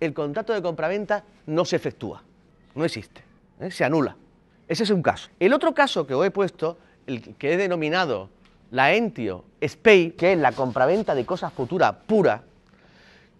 el 0.00 0.12
contrato 0.12 0.52
de 0.52 0.62
compraventa 0.62 1.24
no 1.46 1.64
se 1.64 1.76
efectúa, 1.76 2.22
no 2.74 2.84
existe, 2.84 3.22
¿eh? 3.60 3.70
se 3.70 3.84
anula. 3.84 4.16
Ese 4.68 4.84
es 4.84 4.90
un 4.90 5.02
caso. 5.02 5.30
El 5.40 5.52
otro 5.52 5.74
caso 5.74 6.06
que 6.06 6.14
os 6.14 6.24
he 6.24 6.30
puesto, 6.30 6.78
el 7.06 7.34
que 7.36 7.52
he 7.52 7.56
denominado 7.56 8.30
la 8.70 8.94
entio 8.94 9.44
spei, 9.62 10.12
que 10.12 10.32
es 10.32 10.38
la 10.38 10.52
compraventa 10.52 11.14
de 11.14 11.26
cosas 11.26 11.52
futuras 11.52 11.94
pura, 12.06 12.42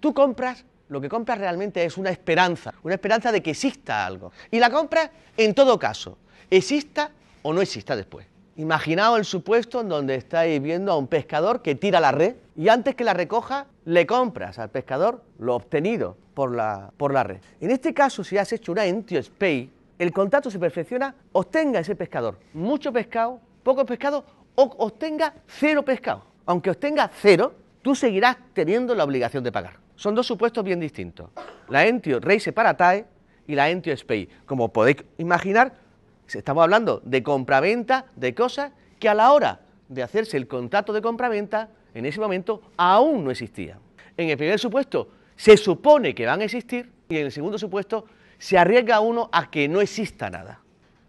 tú 0.01 0.13
compras, 0.13 0.65
lo 0.89 1.01
que 1.01 1.09
compras 1.09 1.39
realmente 1.39 1.85
es 1.85 1.97
una 1.97 2.11
esperanza, 2.11 2.75
una 2.83 2.95
esperanza 2.95 3.33
de 3.33 3.43
que 3.43 3.51
exista 3.51 4.05
algo. 4.05 4.33
Y 4.51 4.59
la 4.59 4.71
compras 4.71 5.11
en 5.37 5.55
todo 5.55 5.79
caso, 5.79 6.19
exista 6.51 7.11
o 7.43 7.53
no 7.53 7.61
exista 7.61 7.97
después. 7.97 8.27
Imaginaos 8.57 9.19
el 9.19 9.25
supuesto 9.25 9.81
en 9.81 9.89
donde 9.89 10.15
estáis 10.15 10.63
viendo 10.63 10.93
a 10.93 10.97
un 10.97 11.09
pescador 11.09 11.63
que 11.63 11.75
tira 11.75 11.99
la 11.99 12.13
red 12.13 12.37
y 12.57 12.69
antes 12.69 12.95
que 12.95 13.03
la 13.03 13.13
recoja 13.13 13.67
le 13.85 14.07
compras 14.07 14.59
al 14.59 14.71
pescador 14.71 15.23
lo 15.39 15.57
obtenido 15.57 16.17
por 16.35 16.55
la, 16.55 16.93
por 16.97 17.13
la 17.13 17.25
red. 17.25 17.39
En 17.61 17.71
este 17.71 17.93
caso, 17.93 18.23
si 18.23 18.39
has 18.39 18.53
hecho 18.53 18.73
una 18.73 18.87
entio 18.87 19.21
spay, 19.21 19.71
el 19.99 20.13
contrato 20.13 20.51
se 20.51 20.59
perfecciona, 20.59 21.15
obtenga 21.33 21.81
ese 21.81 21.97
pescador 21.97 22.39
mucho 22.53 22.93
pescado, 22.93 23.41
poco 23.63 23.85
pescado 23.85 24.25
o 24.55 24.63
obtenga 24.79 25.35
cero 25.47 25.85
pescado. 25.85 26.25
Aunque 26.47 26.71
obtenga 26.71 27.11
cero, 27.21 27.55
tú 27.83 27.95
seguirás 27.95 28.37
teniendo 28.53 28.95
la 28.95 29.05
obligación 29.05 29.43
de 29.43 29.51
pagar. 29.51 29.84
Son 29.97 30.15
dos 30.15 30.27
supuestos 30.27 30.65
bien 30.65 30.81
distintos. 30.81 31.31
La 31.69 31.87
entio 31.87 32.21
reise 32.21 32.53
paratae 32.53 33.07
y 33.47 33.55
la 33.55 33.71
entio 33.71 33.97
spay. 33.97 34.29
Como 34.47 34.73
podéis 34.73 35.05
imaginar, 35.19 35.85
Estamos 36.33 36.63
hablando 36.63 37.01
de 37.05 37.23
compraventa 37.23 38.07
de 38.17 38.35
cosas 38.35 38.73
que 38.99 39.09
a 39.09 39.15
la 39.15 39.33
hora 39.33 39.61
de 39.89 40.03
hacerse 40.03 40.37
el 40.37 40.49
contrato 40.49 40.93
de 40.93 41.03
compraventa, 41.03 41.69
en 41.93 42.07
ese 42.07 42.21
momento 42.21 42.63
aún 42.77 43.25
no 43.25 43.31
existían. 43.31 43.79
En 44.17 44.31
el 44.31 44.37
primer 44.37 44.59
supuesto 44.59 45.09
se 45.37 45.57
supone 45.57 46.15
que 46.15 46.27
van 46.27 46.41
a 46.41 46.45
existir 46.45 46.91
y 47.09 47.19
en 47.19 47.27
el 47.27 47.33
segundo 47.33 47.59
supuesto 47.59 48.07
se 48.39 48.59
arriesga 48.59 49.01
uno 49.01 49.29
a 49.33 49.51
que 49.51 49.69
no 49.69 49.81
exista 49.81 50.31
nada. 50.31 50.61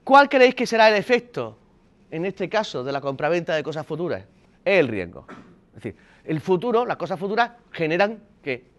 ¿Cuál 0.04 0.30
creéis 0.30 0.54
que 0.54 0.68
será 0.68 0.90
el 0.90 0.96
efecto 0.96 1.58
en 2.12 2.26
este 2.26 2.48
caso 2.50 2.84
de 2.84 2.92
la 2.92 3.02
compraventa 3.02 3.56
de 3.56 3.64
cosas 3.64 3.86
futuras? 3.86 4.24
Es 4.64 4.80
el 4.80 4.88
riesgo. 4.88 5.26
Es 5.70 5.76
decir, 5.76 5.96
el 6.24 6.40
futuro, 6.42 6.86
las 6.86 6.98
cosas 6.98 7.20
futuras 7.20 7.52
generan 7.72 8.20
¿qué? 8.44 8.75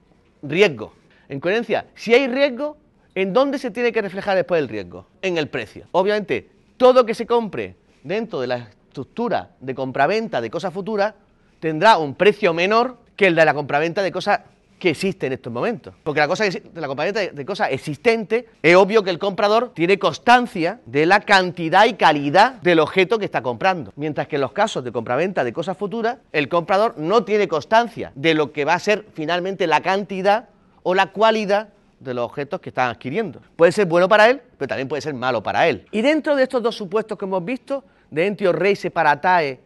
Riesgo. 0.49 0.93
En 1.29 1.41
coherencia, 1.41 1.87
si 1.95 2.15
hay 2.15 2.29
riesgo, 2.29 2.77
¿En 3.17 3.33
dónde 3.33 3.59
se 3.59 3.71
tiene 3.71 3.93
que 3.93 4.03
reflejar 4.03 4.37
después 4.37 4.61
el 4.61 4.69
riesgo? 4.69 5.07
En 5.23 5.39
el 5.39 5.49
precio. 5.49 5.87
Obviamente, 5.93 6.51
todo 6.77 7.07
que 7.07 7.15
se 7.15 7.27
compre 7.27 7.75
dentro 8.03 8.43
de 8.43 8.47
la 8.47 8.57
estructura 8.59 9.53
de 9.59 9.75
compraventa 9.75 10.43
de 10.43 10.51
cosas 10.51 10.75
futuras 10.75 11.15
tendrá 11.59 11.97
un 11.97 12.15
precio 12.15 12.53
menor 12.53 12.99
que 13.17 13.29
el 13.29 13.35
de 13.35 13.47
la 13.47 13.55
compraventa 13.55 14.03
de 14.03 14.13
cosas 14.13 14.41
que 14.79 14.91
existen 14.91 15.29
en 15.29 15.33
estos 15.35 15.53
momentos. 15.53 15.95
Porque 16.03 16.21
la, 16.21 16.29
cosa 16.29 16.45
la 16.75 16.87
compraventa 16.87 17.21
de 17.21 17.47
cosas 17.47 17.69
es 17.71 18.77
obvio 18.77 19.03
que 19.03 19.11
el 19.11 19.19
comprador 19.19 19.73
tiene 19.75 19.99
constancia 19.99 20.81
de 20.87 21.07
la 21.07 21.21
cantidad 21.21 21.87
y 21.87 21.95
calidad 21.95 22.55
del 22.63 22.81
objeto 22.81 23.19
que 23.19 23.25
está 23.25 23.43
comprando. 23.43 23.93
Mientras 23.97 24.29
que 24.29 24.37
en 24.37 24.43
los 24.43 24.53
casos 24.53 24.85
de 24.85 24.93
compraventa 24.93 25.45
de 25.45 25.53
cosas 25.53 25.77
futuras, 25.77 26.19
el 26.33 26.49
comprador 26.49 26.99
no 26.99 27.25
tiene 27.25 27.49
constancia 27.49 28.13
de 28.15 28.35
lo 28.35 28.53
que 28.53 28.65
va 28.65 28.75
a 28.75 28.79
ser 28.79 29.07
finalmente 29.15 29.67
la 29.67 29.81
cantidad 29.81 30.49
o 30.83 30.95
la 30.95 31.07
cualidad 31.07 31.71
de 31.99 32.15
los 32.15 32.25
objetos 32.25 32.61
que 32.61 32.69
están 32.69 32.91
adquiriendo. 32.91 33.41
Puede 33.57 33.73
ser 33.73 33.87
bueno 33.87 34.09
para 34.09 34.29
él, 34.29 34.43
pero 34.59 34.69
también 34.69 34.89
puede 34.89 35.03
ser 35.03 35.15
malo 35.15 35.43
para 35.43 35.67
él. 35.67 35.87
Y 35.91 36.03
dentro 36.03 36.37
de 36.37 36.43
estos 36.43 36.63
dos 36.63 36.75
supuestos 36.75 37.17
que 37.17 37.25
hemos 37.25 37.45
visto, 37.45 37.85
de 38.11 38.27
entio 38.27 38.53
rei 38.53 38.77
separatae 38.77 39.59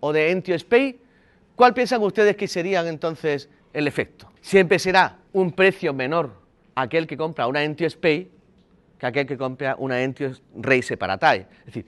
o 0.00 0.12
de 0.12 0.30
entio 0.30 0.54
spei, 0.58 1.00
¿cuál 1.56 1.74
piensan 1.74 2.02
ustedes 2.02 2.36
que 2.36 2.46
serían 2.46 2.86
entonces 2.86 3.48
el 3.72 3.88
efecto? 3.88 4.30
Siempre 4.40 4.78
será 4.78 5.18
un 5.32 5.50
precio 5.50 5.92
menor 5.92 6.30
aquel 6.76 7.06
que 7.06 7.16
compra 7.16 7.48
una 7.48 7.64
entio 7.64 7.88
spei 7.90 8.30
que 8.98 9.06
aquel 9.06 9.26
que 9.26 9.36
compra 9.36 9.74
una 9.78 10.00
entio 10.00 10.32
rei 10.56 10.82
separatae. 10.82 11.46
Es 11.60 11.66
decir, 11.66 11.86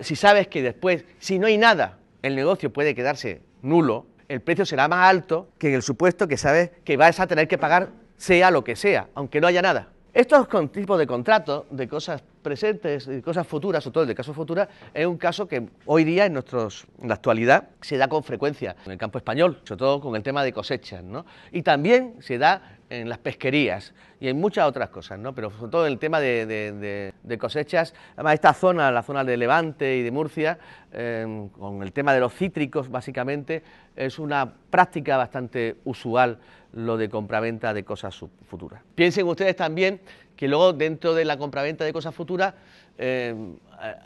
si 0.00 0.16
sabes 0.16 0.48
que 0.48 0.62
después, 0.62 1.04
si 1.18 1.38
no 1.38 1.46
hay 1.46 1.58
nada, 1.58 1.98
el 2.22 2.36
negocio 2.36 2.72
puede 2.72 2.94
quedarse 2.94 3.40
nulo, 3.62 4.06
el 4.28 4.40
precio 4.40 4.66
será 4.66 4.88
más 4.88 5.08
alto 5.08 5.48
que 5.58 5.68
en 5.68 5.74
el 5.74 5.82
supuesto 5.82 6.28
que 6.28 6.36
sabes 6.36 6.70
que 6.84 6.96
vas 6.96 7.18
a 7.20 7.26
tener 7.26 7.48
que 7.48 7.58
pagar 7.58 7.90
sea 8.16 8.50
lo 8.50 8.64
que 8.64 8.76
sea, 8.76 9.08
aunque 9.14 9.40
no 9.40 9.46
haya 9.46 9.62
nada. 9.62 9.88
Estos 10.16 10.48
tipos 10.72 10.98
de 10.98 11.06
contratos, 11.06 11.66
de 11.68 11.86
cosas 11.86 12.24
presentes 12.40 13.06
y 13.06 13.20
cosas 13.20 13.46
futuras, 13.46 13.84
sobre 13.84 13.92
todo 13.92 14.02
el 14.04 14.08
de 14.08 14.14
casos 14.14 14.34
futuras, 14.34 14.66
es 14.94 15.04
un 15.04 15.18
caso 15.18 15.46
que 15.46 15.68
hoy 15.84 16.04
día 16.04 16.24
en, 16.24 16.32
nuestros, 16.32 16.86
en 17.02 17.08
la 17.08 17.16
actualidad 17.16 17.68
se 17.82 17.98
da 17.98 18.08
con 18.08 18.22
frecuencia 18.22 18.76
en 18.86 18.92
el 18.92 18.96
campo 18.96 19.18
español, 19.18 19.60
sobre 19.64 19.78
todo 19.78 20.00
con 20.00 20.16
el 20.16 20.22
tema 20.22 20.42
de 20.42 20.54
cosechas, 20.54 21.04
¿no? 21.04 21.26
Y 21.52 21.60
también 21.60 22.14
se 22.20 22.38
da 22.38 22.78
en 22.88 23.10
las 23.10 23.18
pesquerías 23.18 23.92
y 24.18 24.28
en 24.28 24.40
muchas 24.40 24.66
otras 24.66 24.88
cosas, 24.88 25.18
¿no? 25.18 25.34
Pero 25.34 25.50
sobre 25.50 25.70
todo 25.70 25.86
en 25.86 25.92
el 25.92 25.98
tema 25.98 26.18
de, 26.18 27.12
cosechas, 27.38 27.92
además 28.14 28.34
esta 28.34 28.54
zona, 28.54 28.90
la 28.90 29.02
zona 29.02 29.22
de 29.22 29.36
Levante 29.36 29.98
y 29.98 30.02
de 30.02 30.10
Murcia, 30.10 30.58
em, 30.92 31.50
con 31.50 31.82
el 31.82 31.92
tema 31.92 32.14
de 32.14 32.20
los 32.20 32.32
cítricos 32.32 32.88
básicamente, 32.88 33.62
es 33.94 34.18
una 34.18 34.50
práctica 34.70 35.18
bastante 35.18 35.76
usual 35.84 36.38
lo 36.76 36.98
de 36.98 37.08
compraventa 37.08 37.72
de 37.72 37.84
cosas 37.84 38.14
futuras. 38.46 38.82
Piensen 38.94 39.26
ustedes 39.26 39.56
también 39.56 39.98
que 40.36 40.46
luego 40.46 40.74
dentro 40.74 41.14
de 41.14 41.24
la 41.24 41.38
compraventa 41.38 41.84
de 41.86 41.92
cosas 41.92 42.14
futuras 42.14 42.52
eh, 42.98 43.34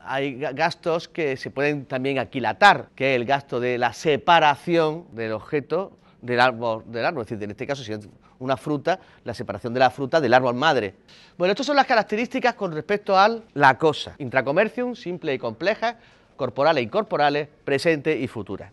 hay 0.04 0.38
gastos 0.38 1.08
que 1.08 1.36
se 1.36 1.50
pueden 1.50 1.84
también 1.84 2.20
aquilatar, 2.20 2.88
que 2.94 3.12
es 3.12 3.20
el 3.20 3.26
gasto 3.26 3.58
de 3.58 3.76
la 3.76 3.92
separación 3.92 5.06
del 5.12 5.32
objeto 5.32 5.98
del 6.22 6.38
árbol, 6.38 6.84
del 6.86 7.04
árbol, 7.04 7.22
es 7.22 7.30
decir, 7.30 7.42
en 7.42 7.50
este 7.50 7.66
caso 7.66 7.82
si 7.82 7.92
es 7.92 8.08
una 8.38 8.56
fruta, 8.56 9.00
la 9.24 9.34
separación 9.34 9.74
de 9.74 9.80
la 9.80 9.90
fruta 9.90 10.20
del 10.20 10.32
árbol 10.32 10.54
madre. 10.54 10.94
Bueno, 11.36 11.50
estas 11.50 11.66
son 11.66 11.74
las 11.74 11.86
características 11.86 12.54
con 12.54 12.70
respecto 12.70 13.18
a 13.18 13.40
la 13.54 13.78
cosa, 13.78 14.14
intracomercium, 14.18 14.94
simple 14.94 15.34
y 15.34 15.38
compleja, 15.38 15.96
corporales 16.36 16.82
e 16.82 16.84
incorporales, 16.84 17.48
presente 17.64 18.16
y 18.16 18.28
futuras. 18.28 18.70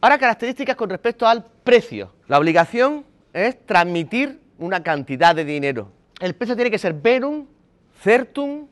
Ahora 0.00 0.16
características 0.16 0.76
con 0.76 0.88
respecto 0.88 1.26
al 1.26 1.44
precio. 1.62 2.12
La 2.26 2.38
obligación 2.38 3.04
es 3.32 3.64
transmitir 3.66 4.40
una 4.58 4.82
cantidad 4.82 5.34
de 5.34 5.44
dinero. 5.44 5.90
El 6.20 6.34
precio 6.34 6.54
tiene 6.56 6.70
que 6.70 6.78
ser 6.78 6.94
verum, 6.94 7.46
certum, 8.02 8.66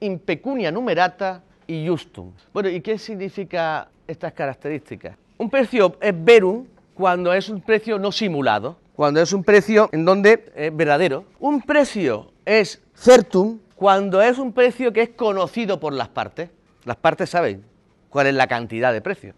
impecunia 0.00 0.70
numerata 0.70 1.42
y 1.66 1.86
justum. 1.86 2.32
Bueno, 2.52 2.68
¿y 2.68 2.80
qué 2.80 2.98
significa 2.98 3.88
estas 4.06 4.32
características? 4.32 5.16
Un 5.38 5.50
precio 5.50 5.96
es 6.00 6.14
verum 6.24 6.66
cuando 6.94 7.32
es 7.32 7.48
un 7.48 7.60
precio 7.60 7.98
no 7.98 8.12
simulado, 8.12 8.78
cuando 8.94 9.20
es 9.20 9.32
un 9.32 9.44
precio 9.44 9.90
en 9.92 10.04
donde 10.04 10.50
es 10.54 10.74
verdadero. 10.74 11.24
Un 11.40 11.60
precio 11.60 12.32
es 12.44 12.82
certum 12.94 13.58
cuando 13.74 14.22
es 14.22 14.38
un 14.38 14.52
precio 14.52 14.92
que 14.92 15.02
es 15.02 15.08
conocido 15.10 15.78
por 15.78 15.92
las 15.92 16.08
partes. 16.08 16.48
Las 16.84 16.96
partes 16.96 17.28
saben 17.28 17.64
cuál 18.08 18.28
es 18.28 18.34
la 18.34 18.46
cantidad 18.46 18.92
de 18.92 19.00
precio. 19.00 19.34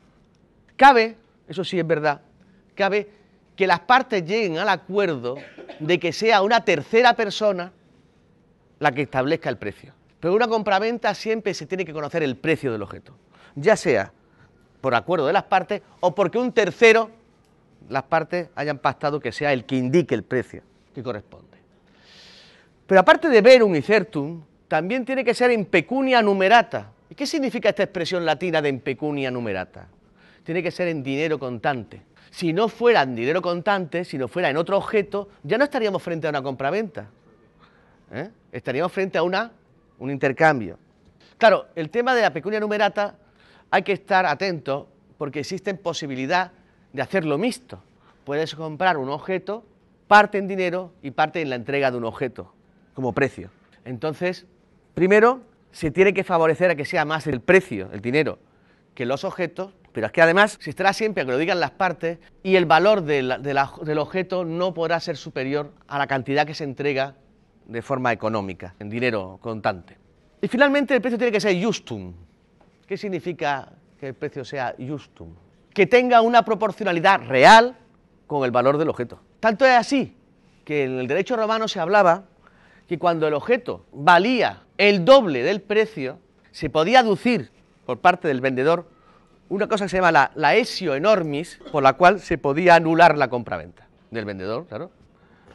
Cabe, 0.77 1.17
eso 1.49 1.65
sí 1.65 1.79
es 1.79 1.87
verdad, 1.87 2.21
cabe 2.77 3.18
que 3.59 3.67
las 3.67 3.81
partes 3.81 4.25
lleguen 4.25 4.57
al 4.59 4.69
acuerdo 4.69 5.35
de 5.81 5.99
que 5.99 6.13
sea 6.13 6.43
una 6.43 6.65
tercera 6.65 7.15
persona 7.15 7.73
la 8.79 8.93
que 8.93 9.03
establezca 9.03 9.49
el 9.49 9.57
precio. 9.57 9.93
Pero 10.21 10.33
una 10.33 10.47
compraventa 10.47 11.13
siempre 11.13 11.53
se 11.55 11.67
tiene 11.67 11.85
que 11.85 11.93
conocer 11.93 12.23
el 12.23 12.37
precio 12.37 12.71
del 12.71 12.83
objeto, 12.83 13.17
ya 13.57 13.77
sea 13.77 14.13
por 14.81 14.95
acuerdo 14.95 15.27
de 15.27 15.33
las 15.33 15.43
partes 15.43 15.83
o 15.99 16.15
porque 16.15 16.39
un 16.39 16.53
tercero, 16.53 17.11
las 17.89 18.05
partes 18.05 18.49
hayan 18.55 18.79
pactado 18.79 19.19
que 19.19 19.33
sea 19.33 19.53
el 19.53 19.65
que 19.65 19.75
indique 19.75 20.15
el 20.15 20.23
precio 20.23 20.63
que 20.95 21.03
corresponde. 21.03 21.59
Pero 22.87 23.01
aparte 23.01 23.29
de 23.29 23.41
verum 23.41 23.75
y 23.75 23.83
certum, 23.83 24.41
también 24.69 25.05
tiene 25.05 25.25
que 25.25 25.35
ser 25.35 25.51
en 25.51 25.65
pecunia 25.65 26.23
numerata. 26.23 26.93
¿Y 27.11 27.17
qué 27.17 27.27
significa 27.27 27.71
esta 27.71 27.83
expresión 27.83 28.25
latina 28.25 28.63
de 28.63 28.69
en 28.69 28.79
pecunia 28.79 29.33
numerata? 29.33 29.89
Tiene 30.45 30.63
que 30.63 30.71
ser 30.71 30.87
en 30.87 31.03
dinero 31.03 31.41
contante. 31.41 32.03
Si 32.31 32.53
no 32.53 32.69
fuera 32.69 33.03
en 33.03 33.15
dinero 33.15 33.41
contante, 33.43 34.05
si 34.05 34.19
no 34.19 34.29
fuera 34.29 34.51
en 34.51 34.57
otro 34.57 34.77
objeto, 34.77 35.29
ya 35.43 35.59
no 35.59 35.65
estaríamos 35.65 36.03
frente 36.03 36.27
a 36.27 36.31
una 36.31 36.43
compraventa. 36.43 37.09
¿eh? 38.13 38.31
Estaríamos 38.53 38.93
frente 38.93 39.19
a 39.19 39.23
una, 39.23 39.53
un 39.99 40.11
intercambio. 40.11 40.79
Claro, 41.39 41.69
el 41.75 41.91
tema 41.91 42.15
de 42.15 42.23
la 42.23 42.33
pecunia 42.33 42.61
numerata 42.61 43.17
hay 43.71 43.83
que 43.83 43.93
estar 43.93 44.27
atento 44.27 44.89
porque 45.17 45.41
existe 45.41 45.75
posibilidad 45.75 46.53
de 46.93 47.03
hacerlo 47.03 47.39
mixto. 47.39 47.83
Puedes 48.25 48.55
comprar 48.55 48.97
un 48.97 49.09
objeto, 49.09 49.65
parte 50.07 50.39
en 50.39 50.49
dinero 50.49 50.93
y 51.03 51.11
parte 51.11 51.41
en 51.41 51.51
la 51.51 51.57
entrega 51.57 51.91
de 51.91 51.97
un 51.97 52.05
objeto 52.05 52.53
como 52.95 53.13
precio. 53.13 53.51
Entonces, 53.85 54.47
primero, 54.95 55.43
se 55.71 55.91
tiene 55.91 56.13
que 56.13 56.25
favorecer 56.25 56.71
a 56.71 56.75
que 56.75 56.85
sea 56.85 57.05
más 57.05 57.27
el 57.27 57.41
precio, 57.41 57.89
el 57.93 58.01
dinero, 58.01 58.39
que 58.95 59.07
los 59.07 59.25
objetos, 59.25 59.73
pero 59.93 60.07
es 60.07 60.13
que 60.13 60.23
además 60.23 60.59
se 60.61 60.71
estará 60.71 60.93
siempre 60.93 61.23
a 61.23 61.27
que 61.27 61.33
lo 61.33 61.39
digan 61.39 61.61
las 61.61 61.71
partes 61.73 62.19
y 62.43 62.57
el 62.57 62.67
valor 62.67 63.03
del 63.03 63.99
objeto 63.99 64.45
no 64.45 64.75
podrá 64.75 65.01
ser 65.01 65.17
superior 65.17 65.73
a 65.87 65.99
la 65.99 66.07
cantidad 66.07 66.47
que 66.47 66.55
se 66.55 66.65
entrega 66.65 67.15
de 67.67 67.83
forma 67.83 68.13
económica, 68.13 68.75
en 68.79 68.89
dinero 68.89 69.39
contante. 69.43 69.99
Y 70.41 70.49
finalmente 70.49 70.95
el 70.95 71.01
precio 71.01 71.19
tiene 71.19 71.33
que 71.33 71.41
ser 71.41 71.63
justum. 71.63 72.15
¿Qué 72.87 72.97
significa 72.97 73.73
que 73.99 74.09
el 74.09 74.15
precio 74.15 74.45
sea 74.45 74.75
justum? 74.79 75.35
Que 75.75 75.87
tenga 75.87 76.21
una 76.23 76.45
proporcionalidad 76.45 77.21
real 77.27 77.77
con 78.27 78.45
el 78.45 78.51
valor 78.51 78.79
del 78.79 78.89
objeto. 78.89 79.21
Tanto 79.41 79.67
es 79.67 79.73
así 79.73 80.17
que 80.65 80.85
en 80.85 80.99
el 80.99 81.07
derecho 81.07 81.37
romano 81.37 81.69
se 81.69 81.81
hablaba 81.81 82.25
que 82.87 82.99
cuando 82.99 83.29
el 83.29 83.35
objeto 83.35 83.85
valía 83.93 84.63
el 84.79 85.05
doble 85.05 85.43
del 85.43 85.61
precio, 85.61 86.19
se 86.51 86.71
podía 86.71 87.01
aducir 87.01 87.51
por 87.85 87.99
parte 88.01 88.29
del 88.29 88.41
vendedor 88.41 88.89
una 89.49 89.67
cosa 89.67 89.85
que 89.85 89.89
se 89.89 89.97
llama 89.97 90.31
la, 90.35 90.55
esio 90.57 90.95
enormis, 90.95 91.61
por 91.73 91.83
la 91.83 91.95
cual 91.95 92.21
se 92.21 92.39
podía 92.39 92.75
anular 92.75 93.17
la 93.17 93.29
compraventa 93.29 93.87
del 94.11 94.25
vendedor, 94.25 94.67
claro 94.67 94.91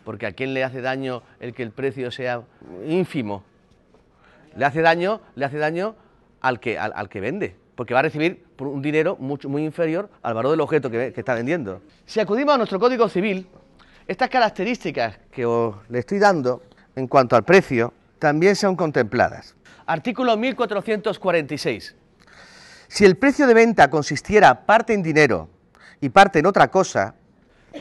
porque 0.04 0.26
a 0.26 0.34
quién 0.34 0.54
le 0.54 0.64
hace 0.64 0.82
daño 0.82 1.24
el 1.40 1.54
que 1.54 1.64
el 1.64 1.72
precio 1.72 2.12
sea 2.12 2.44
ínfimo. 2.88 3.44
Le 4.56 4.66
hace 4.66 4.82
daño, 4.82 5.22
le 5.36 5.46
hace 5.46 5.58
daño 5.58 5.96
al 6.42 6.60
que, 6.60 6.78
al, 6.78 7.10
que 7.10 7.20
vende, 7.20 7.56
porque 7.76 7.94
va 7.94 8.02
a 8.02 8.04
recibir 8.04 8.46
un 8.60 8.82
dinero 8.82 9.16
mucho, 9.20 9.50
muy 9.50 9.64
inferior 9.66 10.10
al 10.22 10.34
valor 10.34 10.52
del 10.52 10.62
objeto 10.62 10.90
que, 10.90 11.14
está 11.16 11.34
vendiendo. 11.34 11.82
Si 12.06 12.20
acudimos 12.20 12.54
a 12.54 12.58
nuestro 12.58 12.80
Código 12.80 13.10
Civil, 13.10 13.48
estas 14.08 14.30
características 14.30 15.18
que 15.32 15.46
os 15.46 15.76
le 15.90 16.00
estoy 16.00 16.20
dando 16.20 16.62
en 16.96 17.08
cuanto 17.08 17.36
al 17.36 17.44
precio 17.44 17.94
también 18.20 18.56
son 18.56 18.76
contempladas. 18.76 19.56
Artículo 19.86 20.38
1446. 20.38 21.96
Si 22.94 23.06
el 23.06 23.16
precio 23.16 23.48
de 23.48 23.56
venta 23.56 23.90
consistiera 23.90 24.68
parte 24.68 24.94
en 24.94 25.02
dinero 25.02 25.50
y 26.00 26.10
parte 26.10 26.38
en 26.38 26.46
otra 26.46 26.70
cosa, 26.70 27.16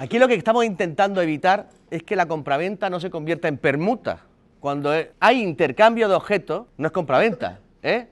aquí 0.00 0.18
lo 0.18 0.26
que 0.26 0.32
estamos 0.32 0.64
intentando 0.64 1.20
evitar 1.20 1.68
es 1.90 2.02
que 2.02 2.16
la 2.16 2.24
compraventa 2.24 2.88
no 2.88 2.98
se 2.98 3.10
convierta 3.10 3.46
en 3.46 3.58
permuta. 3.58 4.20
Cuando 4.58 4.90
hay 5.20 5.42
intercambio 5.42 6.08
de 6.08 6.14
objetos, 6.14 6.64
no 6.78 6.86
es 6.86 6.92
compraventa, 6.92 7.60
¿eh? 7.82 8.06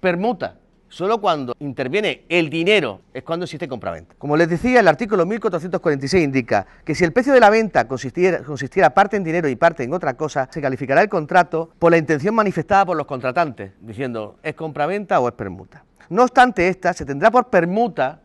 Permuta. 0.00 0.56
Solo 0.88 1.20
cuando 1.20 1.54
interviene 1.58 2.24
el 2.30 2.48
dinero 2.48 3.02
es 3.12 3.22
cuando 3.22 3.44
existe 3.44 3.68
compraventa. 3.68 4.14
Como 4.16 4.34
les 4.34 4.48
decía, 4.48 4.80
el 4.80 4.88
artículo 4.88 5.26
1446 5.26 6.24
indica 6.24 6.66
que 6.86 6.94
si 6.94 7.04
el 7.04 7.12
precio 7.12 7.34
de 7.34 7.40
la 7.40 7.50
venta 7.50 7.86
consistiera, 7.86 8.42
consistiera, 8.44 8.94
parte 8.94 9.18
en 9.18 9.24
dinero 9.24 9.46
y 9.46 9.56
parte 9.56 9.84
en 9.84 9.92
otra 9.92 10.14
cosa, 10.14 10.48
se 10.50 10.62
calificará 10.62 11.02
el 11.02 11.10
contrato 11.10 11.68
por 11.78 11.90
la 11.90 11.98
intención 11.98 12.34
manifestada 12.34 12.86
por 12.86 12.96
los 12.96 13.06
contratantes, 13.06 13.72
diciendo 13.82 14.38
es 14.42 14.54
compraventa 14.54 15.20
o 15.20 15.28
es 15.28 15.34
permuta. 15.34 15.84
No 16.10 16.24
obstante, 16.24 16.68
esta 16.68 16.92
se 16.92 17.06
tendrá 17.06 17.30
por 17.30 17.48
permuta, 17.50 18.20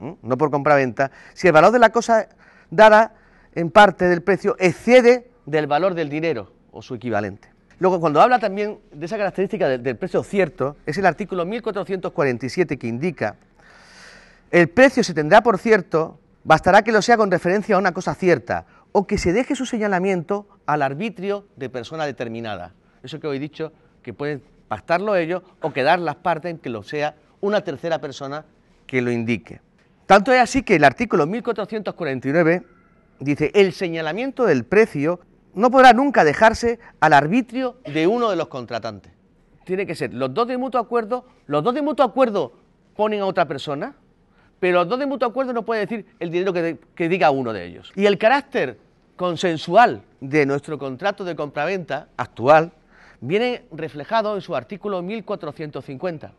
no 0.00 0.38
por 0.38 0.50
compraventa, 0.50 1.10
si 1.34 1.46
el 1.46 1.52
valor 1.52 1.70
de 1.70 1.78
la 1.78 1.90
cosa 1.90 2.28
dada 2.70 3.14
en 3.54 3.70
parte 3.70 4.06
del 4.06 4.22
precio 4.22 4.56
excede 4.58 5.30
del 5.44 5.66
valor 5.66 5.94
del 5.94 6.08
dinero 6.08 6.50
o 6.72 6.80
su 6.80 6.94
equivalente. 6.94 7.50
Luego, 7.78 8.00
cuando 8.00 8.22
habla 8.22 8.38
también 8.38 8.78
de 8.90 9.04
esa 9.04 9.18
característica 9.18 9.68
del, 9.68 9.96
precio 9.96 10.22
cierto, 10.22 10.76
es 10.86 10.96
el 10.96 11.04
artículo 11.04 11.44
1447 11.44 12.78
que 12.78 12.86
indica, 12.86 13.36
el 14.50 14.68
precio 14.68 15.04
se 15.04 15.12
tendrá 15.12 15.42
por 15.42 15.58
cierto, 15.58 16.18
bastará 16.42 16.82
que 16.82 16.92
lo 16.92 17.02
sea 17.02 17.18
con 17.18 17.30
referencia 17.30 17.76
a 17.76 17.78
una 17.78 17.92
cosa 17.92 18.14
cierta, 18.14 18.64
o 18.92 19.06
que 19.06 19.18
se 19.18 19.34
deje 19.34 19.54
su 19.54 19.66
señalamiento 19.66 20.48
al 20.64 20.80
arbitrio 20.80 21.46
de 21.56 21.68
persona 21.68 22.06
determinada. 22.06 22.72
Eso 23.02 23.20
que 23.20 23.26
hoy 23.26 23.36
he 23.36 23.40
dicho, 23.40 23.74
que 24.02 24.14
pueden 24.14 24.42
pactarlo 24.68 25.16
ellos 25.16 25.42
o 25.60 25.72
quedar 25.74 25.98
las 25.98 26.16
partes 26.16 26.50
en 26.50 26.58
que 26.58 26.70
lo 26.70 26.82
sea 26.82 27.14
una 27.40 27.62
tercera 27.62 28.00
persona 28.00 28.44
que 28.86 29.02
lo 29.02 29.10
indique. 29.10 29.60
Tanto 30.06 30.32
es 30.32 30.40
así 30.40 30.62
que 30.62 30.76
el 30.76 30.84
artículo 30.84 31.26
1449 31.26 32.62
dice, 33.18 33.50
el 33.54 33.72
señalamiento 33.72 34.44
del 34.44 34.64
precio 34.64 35.20
no 35.54 35.70
podrá 35.70 35.92
nunca 35.92 36.22
dejarse 36.22 36.78
al 37.00 37.12
arbitrio 37.12 37.78
de 37.86 38.06
uno 38.06 38.30
de 38.30 38.36
los 38.36 38.48
contratantes. 38.48 39.12
Tiene 39.64 39.86
que 39.86 39.94
ser 39.94 40.14
los 40.14 40.32
dos 40.32 40.46
de 40.46 40.56
mutuo 40.56 40.80
acuerdo, 40.80 41.26
los 41.46 41.64
dos 41.64 41.74
de 41.74 41.82
mutuo 41.82 42.04
acuerdo 42.04 42.52
ponen 42.94 43.20
a 43.20 43.26
otra 43.26 43.48
persona, 43.48 43.96
pero 44.60 44.80
los 44.80 44.88
dos 44.88 44.98
de 44.98 45.06
mutuo 45.06 45.28
acuerdo 45.28 45.52
no 45.52 45.64
puede 45.64 45.80
decir 45.80 46.06
el 46.20 46.30
dinero 46.30 46.52
que, 46.52 46.78
que 46.94 47.08
diga 47.08 47.30
uno 47.30 47.52
de 47.52 47.64
ellos. 47.64 47.92
Y 47.96 48.06
el 48.06 48.16
carácter 48.16 48.78
consensual 49.16 50.02
de 50.20 50.46
nuestro 50.46 50.78
contrato 50.78 51.24
de 51.24 51.34
compraventa 51.34 52.08
actual 52.16 52.72
viene 53.20 53.64
reflejado 53.72 54.34
en 54.34 54.42
su 54.42 54.54
artículo 54.54 55.02
1450. 55.02 56.32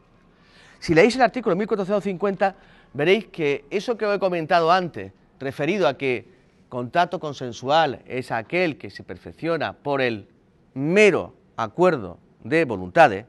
Si 0.80 0.94
leéis 0.94 1.16
el 1.16 1.22
artículo 1.22 1.56
1450, 1.56 2.56
veréis 2.94 3.28
que 3.28 3.66
eso 3.70 3.98
que 3.98 4.06
os 4.06 4.16
he 4.16 4.20
comentado 4.20 4.72
antes, 4.72 5.12
referido 5.40 5.88
a 5.88 5.98
que 5.98 6.38
Contrato 6.70 7.22
consensual 7.22 8.02
es 8.08 8.30
aquel 8.30 8.78
que 8.78 8.90
se 8.90 9.04
perfecciona 9.04 9.72
por 9.72 10.02
el 10.02 10.28
mero 10.74 11.34
acuerdo 11.56 12.20
de 12.44 12.66
voluntades, 12.66 13.26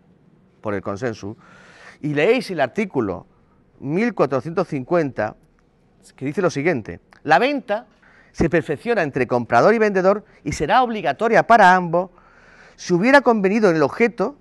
por 0.60 0.74
el 0.74 0.82
consenso, 0.82 1.36
y 2.02 2.14
leéis 2.14 2.50
el 2.50 2.60
artículo 2.60 3.26
1450 3.78 5.36
que 6.16 6.24
dice 6.24 6.42
lo 6.42 6.50
siguiente, 6.50 7.00
la 7.22 7.38
venta 7.38 7.86
se 8.32 8.50
perfecciona 8.50 9.02
entre 9.02 9.26
comprador 9.26 9.74
y 9.74 9.78
vendedor 9.78 10.24
y 10.42 10.52
será 10.52 10.82
obligatoria 10.82 11.46
para 11.46 11.74
ambos 11.74 12.10
si 12.76 12.94
hubiera 12.94 13.20
convenido 13.20 13.70
en 13.70 13.76
el 13.76 13.82
objeto 13.82 14.36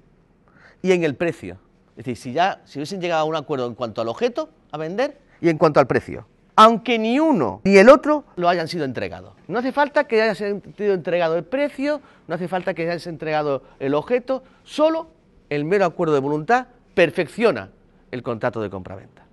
y 0.82 0.92
en 0.92 1.04
el 1.04 1.16
precio. 1.16 1.60
Es 1.98 2.06
decir, 2.06 2.16
si 2.16 2.32
ya 2.32 2.62
si 2.64 2.80
hubiesen 2.80 3.02
llegado 3.02 3.22
a 3.22 3.26
un 3.26 3.36
acuerdo 3.36 3.66
en 3.68 3.74
cuanto 3.74 4.02
al 4.02 4.08
objeto 4.08 4.50
a 4.72 4.78
vender 4.78 5.20
y 5.42 5.50
en 5.50 5.58
cuanto 5.58 5.80
al 5.80 5.88
precio 5.88 6.28
aunque 6.58 6.98
ni 6.98 7.20
uno 7.20 7.62
ni 7.64 7.78
el 7.78 7.88
otro 7.88 8.26
lo 8.36 8.50
hayan 8.50 8.68
sido 8.68 8.84
entregados. 8.84 9.34
No 9.48 9.60
hace 9.60 9.72
falta 9.72 10.06
que 10.06 10.22
haya 10.22 10.34
sido 10.34 10.94
entregado 10.94 11.38
el 11.38 11.44
precio, 11.44 12.02
no 12.28 12.34
hace 12.34 12.48
falta 12.48 12.74
que 12.74 12.90
haya 12.90 13.10
entregado 13.10 13.62
el 13.80 13.94
objeto, 13.94 14.44
solo 14.64 15.08
el 15.52 15.66
mero 15.66 15.86
acuerdo 15.86 16.16
de 16.16 16.20
voluntad 16.20 16.66
perfecciona 16.96 17.70
el 18.10 18.24
contrato 18.24 18.60
de 18.60 18.72
compraventa. 18.72 19.24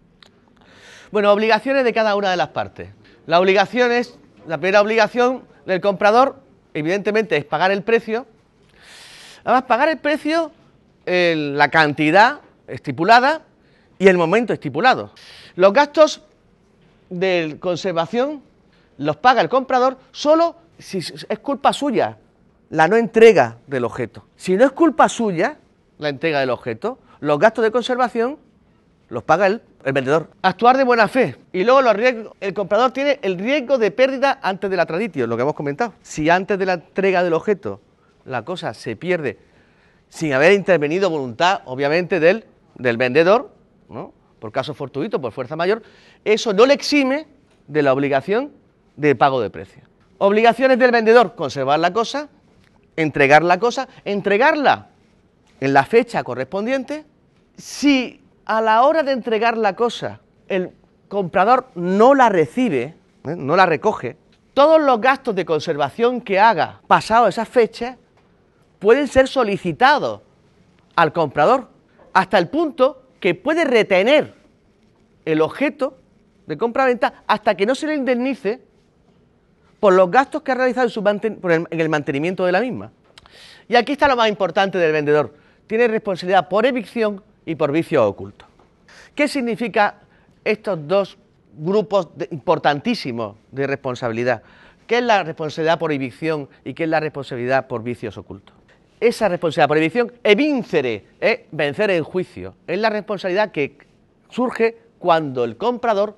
Bueno, 1.10 1.32
obligaciones 1.32 1.82
de 1.84 1.94
cada 1.94 2.14
una 2.14 2.30
de 2.30 2.36
las 2.36 2.48
partes. 2.48 2.90
La 3.26 3.40
obligación 3.40 3.90
es, 3.90 4.18
la 4.46 4.58
primera 4.58 4.82
obligación 4.82 5.44
del 5.64 5.80
comprador, 5.80 6.36
evidentemente, 6.74 7.38
es 7.38 7.46
pagar 7.46 7.70
el 7.70 7.82
precio. 7.82 8.26
Además, 9.44 9.62
pagar 9.62 9.88
el 9.88 9.96
precio, 9.96 10.52
la 11.06 11.70
cantidad 11.70 12.40
estipulada 12.66 13.42
y 13.98 14.08
el 14.08 14.16
momento 14.16 14.52
estipulado. 14.52 15.12
Los 15.56 15.72
gastos 15.72 16.22
de 17.10 17.56
conservación 17.60 18.42
los 18.98 19.16
paga 19.16 19.40
el 19.40 19.48
comprador 19.48 19.98
solo 20.12 20.56
si 20.78 20.98
es 20.98 21.38
culpa 21.40 21.72
suya 21.72 22.18
la 22.70 22.88
no 22.88 22.96
entrega 22.96 23.58
del 23.66 23.84
objeto. 23.84 24.24
Si 24.36 24.56
no 24.56 24.64
es 24.64 24.72
culpa 24.72 25.08
suya 25.08 25.58
la 25.98 26.08
entrega 26.08 26.40
del 26.40 26.50
objeto, 26.50 26.98
los 27.20 27.38
gastos 27.38 27.64
de 27.64 27.70
conservación 27.70 28.38
los 29.08 29.22
paga 29.22 29.46
el, 29.46 29.62
el 29.84 29.92
vendedor. 29.92 30.30
Actuar 30.42 30.76
de 30.76 30.84
buena 30.84 31.06
fe. 31.06 31.36
Y 31.52 31.64
luego 31.64 31.82
los 31.82 31.94
riesgos, 31.94 32.34
el 32.40 32.54
comprador 32.54 32.90
tiene 32.90 33.20
el 33.22 33.38
riesgo 33.38 33.78
de 33.78 33.90
pérdida 33.90 34.40
antes 34.42 34.70
de 34.70 34.76
la 34.76 34.86
tradición, 34.86 35.30
lo 35.30 35.36
que 35.36 35.42
hemos 35.42 35.54
comentado. 35.54 35.94
Si 36.02 36.30
antes 36.30 36.58
de 36.58 36.66
la 36.66 36.74
entrega 36.74 37.22
del 37.22 37.34
objeto 37.34 37.80
la 38.24 38.44
cosa 38.44 38.74
se 38.74 38.96
pierde 38.96 39.38
sin 40.08 40.32
haber 40.32 40.52
intervenido 40.52 41.10
voluntad, 41.10 41.62
obviamente, 41.64 42.20
del, 42.20 42.44
del 42.76 42.96
vendedor, 42.96 43.52
¿no? 43.88 44.12
por 44.38 44.52
caso 44.52 44.74
fortuito, 44.74 45.20
por 45.20 45.32
fuerza 45.32 45.56
mayor, 45.56 45.82
eso 46.24 46.52
no 46.52 46.66
le 46.66 46.74
exime 46.74 47.26
de 47.66 47.82
la 47.82 47.92
obligación 47.92 48.52
de 48.96 49.14
pago 49.14 49.40
de 49.40 49.50
precio. 49.50 49.82
Obligaciones 50.18 50.78
del 50.78 50.90
vendedor, 50.90 51.34
conservar 51.34 51.78
la 51.78 51.92
cosa, 51.92 52.28
entregar 52.96 53.42
la 53.42 53.58
cosa, 53.58 53.88
entregarla 54.04 54.88
en 55.60 55.72
la 55.72 55.84
fecha 55.84 56.22
correspondiente. 56.22 57.04
Si 57.56 58.20
a 58.44 58.60
la 58.60 58.82
hora 58.82 59.02
de 59.02 59.12
entregar 59.12 59.56
la 59.56 59.74
cosa 59.74 60.20
el 60.48 60.72
comprador 61.08 61.68
no 61.74 62.14
la 62.14 62.28
recibe, 62.28 62.94
¿eh? 63.24 63.34
no 63.36 63.56
la 63.56 63.66
recoge, 63.66 64.16
todos 64.52 64.80
los 64.80 65.00
gastos 65.00 65.34
de 65.34 65.44
conservación 65.44 66.20
que 66.20 66.38
haga 66.38 66.80
pasado 66.86 67.28
esa 67.28 67.44
fecha 67.44 67.96
pueden 68.78 69.08
ser 69.08 69.26
solicitados 69.26 70.20
al 70.96 71.12
comprador 71.12 71.68
hasta 72.14 72.38
el 72.38 72.48
punto 72.48 73.02
que 73.20 73.34
puede 73.34 73.64
retener 73.64 74.34
el 75.24 75.40
objeto 75.42 75.98
de 76.46 76.56
compra-venta 76.56 77.24
hasta 77.26 77.54
que 77.56 77.66
no 77.66 77.74
se 77.74 77.86
le 77.86 77.94
indemnice 77.94 78.60
por 79.80 79.92
los 79.92 80.10
gastos 80.10 80.42
que 80.42 80.52
ha 80.52 80.54
realizado 80.54 80.88
en, 81.22 81.68
el 81.70 81.88
mantenimiento 81.88 82.46
de 82.46 82.52
la 82.52 82.60
misma. 82.60 82.92
Y 83.68 83.76
aquí 83.76 83.92
está 83.92 84.08
lo 84.08 84.16
más 84.16 84.28
importante 84.28 84.78
del 84.78 84.92
vendedor. 84.92 85.34
Tiene 85.66 85.88
responsabilidad 85.88 86.48
por 86.48 86.64
evicción 86.66 87.22
y 87.44 87.54
por 87.56 87.72
vicio 87.72 88.06
oculto. 88.06 88.46
¿Qué 89.14 89.28
significa 89.28 89.96
estos 90.44 90.86
dos 90.86 91.18
grupos 91.56 92.08
importantísimos 92.30 93.36
de 93.50 93.66
responsabilidad? 93.66 94.42
¿Qué 94.86 94.98
es 94.98 95.04
la 95.04 95.22
responsabilidad 95.22 95.78
por 95.78 95.92
evicción 95.92 96.48
y 96.64 96.74
qué 96.74 96.84
es 96.84 96.90
la 96.90 97.00
responsabilidad 97.00 97.66
por 97.66 97.82
vicios 97.82 98.16
ocultos? 98.18 98.54
Esa 99.04 99.28
responsabilidad 99.28 99.68
por 99.68 99.76
evicción, 99.76 100.12
evincere, 100.24 101.04
es 101.20 101.40
vencer 101.52 101.90
en 101.90 102.02
juicio. 102.02 102.54
Es 102.66 102.78
la 102.78 102.88
responsabilidad 102.88 103.52
que 103.52 103.76
surge 104.30 104.78
cuando 104.98 105.44
el 105.44 105.58
comprador 105.58 106.16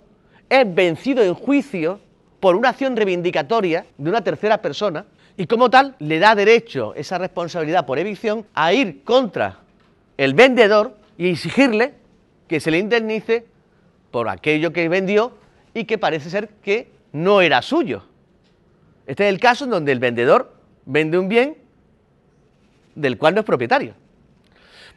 es 0.49 0.73
vencido 0.73 1.25
en 1.25 1.35
juicio 1.35 1.99
por 2.39 2.55
una 2.55 2.69
acción 2.69 2.95
reivindicatoria 2.95 3.87
de 3.99 4.09
una 4.09 4.23
tercera 4.23 4.63
persona 4.63 5.05
y 5.37 5.49
como 5.49 5.69
tal 5.69 5.97
le 5.99 6.21
da 6.21 6.37
derecho 6.37 6.95
esa 6.95 7.19
responsabilidad 7.19 7.87
por 7.87 7.99
evicción 7.99 8.47
a 8.55 8.73
ir 8.73 9.03
contra 9.03 9.59
el 10.17 10.35
vendedor 10.35 10.97
y 11.19 11.31
exigirle 11.31 11.95
que 12.47 12.61
se 12.61 12.71
le 12.71 12.79
indemnice 12.79 13.47
por 14.13 14.29
aquello 14.29 14.73
que 14.73 14.89
vendió 14.89 15.33
y 15.75 15.87
que 15.87 15.99
parece 15.99 16.31
ser 16.31 16.51
que 16.63 16.89
no 17.11 17.41
era 17.41 17.63
suyo. 17.63 18.05
Este 19.09 19.25
es 19.25 19.31
el 19.35 19.41
caso 19.41 19.65
en 19.65 19.71
donde 19.71 19.91
el 19.91 19.99
vendedor 19.99 20.55
vende 20.85 21.19
un 21.19 21.29
bien 21.29 21.66
del 22.97 23.17
cual 23.17 23.35
no 23.35 23.41
es 23.41 23.47
propietario. 23.47 23.95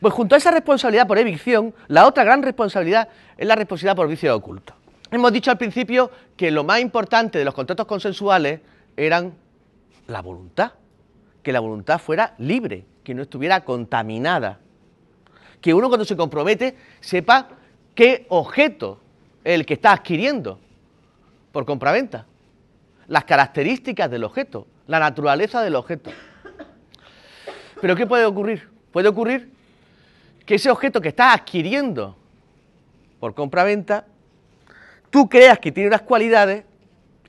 Pues 0.01 0.13
junto 0.13 0.33
a 0.33 0.39
esa 0.39 0.49
responsabilidad 0.49 1.07
por 1.07 1.19
evicción, 1.19 1.75
la 1.87 2.07
otra 2.07 2.23
gran 2.23 2.41
responsabilidad 2.41 3.09
es 3.37 3.47
la 3.47 3.55
responsabilidad 3.55 3.95
por 3.95 4.07
vicio 4.07 4.35
oculto. 4.35 4.73
Hemos 5.11 5.31
dicho 5.31 5.51
al 5.51 5.59
principio 5.59 6.09
que 6.35 6.49
lo 6.49 6.63
más 6.63 6.79
importante 6.79 7.37
de 7.37 7.45
los 7.45 7.53
contratos 7.53 7.85
consensuales 7.85 8.61
eran 8.97 9.35
la 10.07 10.21
voluntad, 10.21 10.71
que 11.43 11.51
la 11.51 11.59
voluntad 11.59 11.99
fuera 11.99 12.33
libre, 12.39 12.85
que 13.03 13.13
no 13.13 13.21
estuviera 13.21 13.63
contaminada 13.63 14.59
que 15.61 15.73
uno 15.73 15.87
cuando 15.87 16.05
se 16.05 16.15
compromete 16.15 16.75
sepa 16.99 17.49
qué 17.95 18.25
objeto 18.29 18.99
es 19.43 19.55
el 19.55 19.65
que 19.65 19.73
está 19.75 19.91
adquiriendo 19.91 20.59
por 21.51 21.65
compraventa, 21.65 22.25
las 23.07 23.25
características 23.25 24.09
del 24.09 24.23
objeto, 24.23 24.67
la 24.87 24.99
naturaleza 24.99 25.61
del 25.61 25.75
objeto. 25.75 26.11
Pero 27.81 27.95
¿qué 27.95 28.05
puede 28.05 28.25
ocurrir? 28.25 28.69
Puede 28.91 29.07
ocurrir 29.07 29.51
que 30.45 30.55
ese 30.55 30.69
objeto 30.69 30.99
que 30.99 31.09
estás 31.09 31.35
adquiriendo 31.35 32.15
por 33.19 33.33
compraventa, 33.33 34.05
tú 35.09 35.29
creas 35.29 35.59
que 35.59 35.71
tiene 35.71 35.89
unas 35.89 36.01
cualidades 36.01 36.63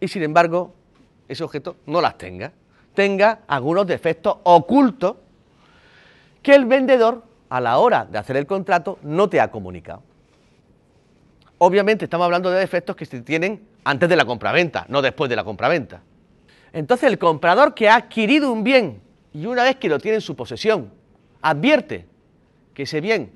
y 0.00 0.08
sin 0.08 0.22
embargo 0.22 0.74
ese 1.28 1.44
objeto 1.44 1.76
no 1.86 2.00
las 2.00 2.16
tenga. 2.16 2.52
Tenga 2.94 3.40
algunos 3.46 3.86
defectos 3.86 4.38
ocultos 4.42 5.16
que 6.42 6.54
el 6.54 6.64
vendedor 6.64 7.22
a 7.48 7.60
la 7.60 7.78
hora 7.78 8.04
de 8.04 8.18
hacer 8.18 8.36
el 8.36 8.46
contrato 8.46 8.98
no 9.02 9.28
te 9.28 9.40
ha 9.40 9.50
comunicado. 9.50 10.02
Obviamente 11.58 12.06
estamos 12.06 12.24
hablando 12.24 12.50
de 12.50 12.58
defectos 12.58 12.96
que 12.96 13.04
se 13.04 13.20
tienen 13.20 13.66
antes 13.84 14.08
de 14.08 14.16
la 14.16 14.24
compraventa, 14.24 14.86
no 14.88 15.02
después 15.02 15.28
de 15.28 15.36
la 15.36 15.44
compraventa. 15.44 16.00
Entonces 16.72 17.10
el 17.10 17.18
comprador 17.18 17.74
que 17.74 17.88
ha 17.88 17.96
adquirido 17.96 18.52
un 18.52 18.64
bien 18.64 19.02
y 19.32 19.46
una 19.46 19.64
vez 19.64 19.76
que 19.76 19.88
lo 19.88 19.98
tiene 19.98 20.16
en 20.16 20.20
su 20.20 20.34
posesión, 20.34 20.90
advierte 21.42 22.06
que 22.74 22.82
ese 22.84 23.00
bien 23.00 23.30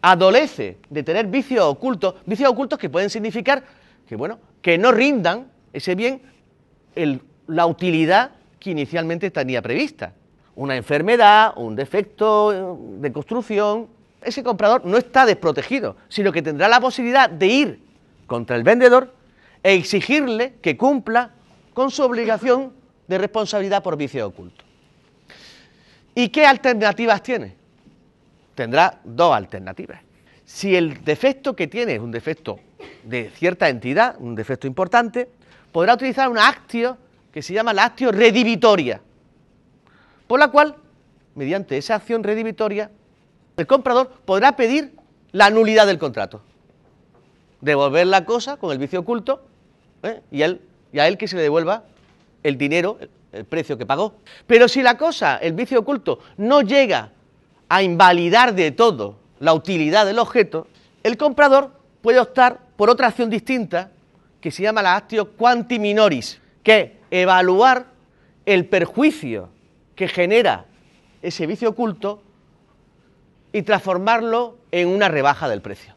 adolece 0.00 0.78
de 0.90 1.02
tener 1.02 1.26
vicios 1.26 1.64
ocultos, 1.64 2.16
vicios 2.26 2.50
ocultos 2.50 2.78
que 2.78 2.90
pueden 2.90 3.10
significar 3.10 3.62
que, 4.06 4.16
bueno, 4.16 4.38
que 4.60 4.78
no 4.78 4.90
rindan 4.92 5.48
ese 5.72 5.94
bien 5.94 6.22
la 7.46 7.66
utilidad 7.66 8.32
que 8.58 8.70
inicialmente 8.70 9.30
tenía 9.30 9.62
prevista 9.62 10.14
una 10.54 10.76
enfermedad, 10.76 11.52
un 11.56 11.76
defecto 11.76 12.78
de 12.98 13.12
construcción, 13.12 13.88
ese 14.22 14.42
comprador 14.42 14.84
no 14.84 14.98
está 14.98 15.26
desprotegido, 15.26 15.96
sino 16.08 16.32
que 16.32 16.42
tendrá 16.42 16.68
la 16.68 16.80
posibilidad 16.80 17.28
de 17.28 17.46
ir 17.46 17.80
contra 18.26 18.56
el 18.56 18.62
vendedor 18.62 19.14
e 19.62 19.74
exigirle 19.74 20.54
que 20.60 20.76
cumpla 20.76 21.30
con 21.74 21.90
su 21.90 22.02
obligación 22.02 22.72
de 23.08 23.18
responsabilidad 23.18 23.82
por 23.82 23.96
vicio 23.96 24.26
oculto. 24.26 24.64
¿Y 26.14 26.28
qué 26.28 26.46
alternativas 26.46 27.22
tiene? 27.22 27.54
Tendrá 28.54 29.00
dos 29.04 29.34
alternativas. 29.34 30.00
Si 30.44 30.76
el 30.76 31.02
defecto 31.04 31.56
que 31.56 31.66
tiene 31.66 31.94
es 31.94 32.00
un 32.00 32.10
defecto 32.10 32.60
de 33.04 33.30
cierta 33.30 33.68
entidad, 33.68 34.16
un 34.18 34.34
defecto 34.34 34.66
importante, 34.66 35.28
podrá 35.70 35.94
utilizar 35.94 36.28
una 36.28 36.48
actio 36.48 36.98
que 37.32 37.42
se 37.42 37.54
llama 37.54 37.72
la 37.72 37.84
actio 37.84 38.12
redivitoria 38.12 39.00
por 40.32 40.40
la 40.40 40.48
cual, 40.48 40.76
mediante 41.34 41.76
esa 41.76 41.96
acción 41.96 42.22
redivitoria, 42.24 42.90
el 43.58 43.66
comprador 43.66 44.08
podrá 44.24 44.56
pedir 44.56 44.94
la 45.30 45.50
nulidad 45.50 45.86
del 45.86 45.98
contrato, 45.98 46.40
devolver 47.60 48.06
la 48.06 48.24
cosa 48.24 48.56
con 48.56 48.72
el 48.72 48.78
vicio 48.78 49.00
oculto 49.00 49.42
¿eh? 50.02 50.22
y, 50.30 50.42
y 50.42 50.98
a 50.98 51.06
él 51.06 51.18
que 51.18 51.28
se 51.28 51.36
le 51.36 51.42
devuelva 51.42 51.84
el 52.42 52.56
dinero, 52.56 52.98
el 53.32 53.44
precio 53.44 53.78
que 53.78 53.86
pagó. 53.86 54.16
Pero 54.46 54.68
si 54.68 54.82
la 54.82 54.96
cosa, 54.96 55.38
el 55.38 55.54
vicio 55.54 55.80
oculto, 55.80 56.20
no 56.36 56.60
llega 56.62 57.10
a 57.68 57.82
invalidar 57.82 58.54
de 58.54 58.70
todo 58.70 59.16
la 59.40 59.54
utilidad 59.54 60.06
del 60.06 60.18
objeto, 60.18 60.68
el 61.02 61.16
comprador 61.16 61.72
puede 62.00 62.20
optar 62.20 62.60
por 62.76 62.90
otra 62.90 63.08
acción 63.08 63.30
distinta 63.30 63.90
que 64.40 64.50
se 64.50 64.62
llama 64.62 64.82
la 64.82 64.96
actio 64.96 65.32
quanti 65.32 65.78
minoris, 65.78 66.40
que 66.62 66.80
es 66.80 66.90
evaluar 67.10 67.86
el 68.44 68.66
perjuicio 68.66 69.48
que 69.94 70.08
genera 70.08 70.66
ese 71.22 71.46
vicio 71.46 71.70
oculto 71.70 72.22
y 73.52 73.62
transformarlo 73.62 74.58
en 74.70 74.88
una 74.88 75.08
rebaja 75.08 75.48
del 75.48 75.62
precio. 75.62 75.94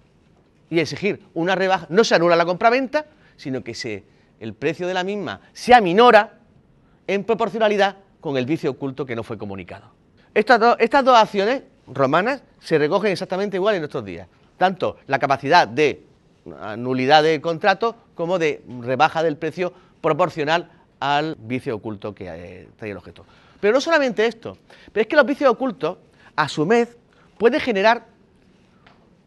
Y 0.70 0.80
exigir 0.80 1.22
una 1.34 1.56
rebaja, 1.56 1.88
no 1.90 2.04
se 2.04 2.16
anula 2.16 2.36
la 2.36 2.46
compraventa, 2.46 3.06
sino 3.38 3.64
que 3.64 3.74
se, 3.74 4.04
el 4.40 4.54
precio 4.54 4.88
de 4.88 4.94
la 4.94 5.04
misma 5.04 5.42
se 5.54 5.74
aminora 5.74 6.40
en 7.08 7.24
proporcionalidad 7.24 7.98
con 8.22 8.38
el 8.38 8.46
vicio 8.46 8.72
oculto 8.72 9.06
que 9.06 9.16
no 9.16 9.24
fue 9.24 9.38
comunicado. 9.38 9.92
Estas, 10.34 10.60
dos 11.06 11.18
acciones 11.18 11.64
romanas 11.88 12.44
se 12.60 12.78
recogen 12.78 13.12
exactamente 13.12 13.58
igual 13.58 13.76
en 13.76 13.82
nuestros 13.82 14.04
días, 14.04 14.28
tanto 14.58 14.98
la 15.08 15.20
capacidad 15.20 15.68
de 15.68 16.04
nulidad 16.78 17.24
de 17.24 17.40
contrato 17.42 17.96
como 18.16 18.38
de 18.38 18.64
rebaja 18.82 19.24
del 19.24 19.38
precio 19.38 19.74
proporcional 20.02 20.72
al 21.00 21.36
vicio 21.40 21.76
oculto 21.76 22.14
que 22.14 22.28
eh, 22.28 22.68
trae 22.78 22.92
el 22.92 22.98
objeto. 22.98 23.26
Pero 23.60 23.74
no 23.74 23.82
solamente 23.82 24.26
esto, 24.26 24.58
pero 24.92 25.02
es 25.02 25.08
que 25.08 25.16
los 25.16 25.26
vicios 25.26 25.50
ocultos, 25.50 25.98
a 26.36 26.48
su 26.50 26.66
vez, 26.66 26.98
pueden 27.38 27.60
generar 27.60 28.06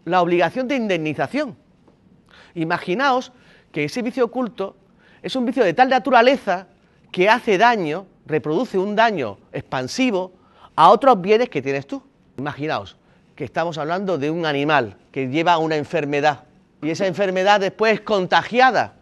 la 0.05 0.23
obligación 0.23 0.69
de 0.69 0.77
indemnización. 0.77 1.57
Imaginaos 2.55 3.33
que 3.73 3.85
ese 3.85 4.03
vicio 4.03 4.25
oculto 4.25 4.77
es 5.23 5.35
un 5.37 5.45
vicio 5.45 5.65
de 5.65 5.75
tal 5.75 5.89
naturaleza 5.89 6.67
que 7.11 7.29
hace 7.29 7.59
daño, 7.59 8.07
reproduce 8.27 8.79
un 8.79 8.97
daño 8.97 9.39
expansivo 9.53 10.33
a 10.77 10.91
otros 10.91 11.21
bienes 11.21 11.49
que 11.49 11.63
tienes 11.63 11.87
tú. 11.87 12.03
Imaginaos 12.37 12.97
que 13.35 13.45
estamos 13.45 13.79
hablando 13.79 14.19
de 14.19 14.31
un 14.31 14.47
animal 14.47 14.97
que 15.13 15.29
lleva 15.29 15.59
una 15.59 15.77
enfermedad 15.77 16.45
y 16.83 16.91
esa 16.91 17.07
enfermedad 17.07 17.61
después 17.61 17.95
es 17.95 18.01
contagiada 18.01 18.95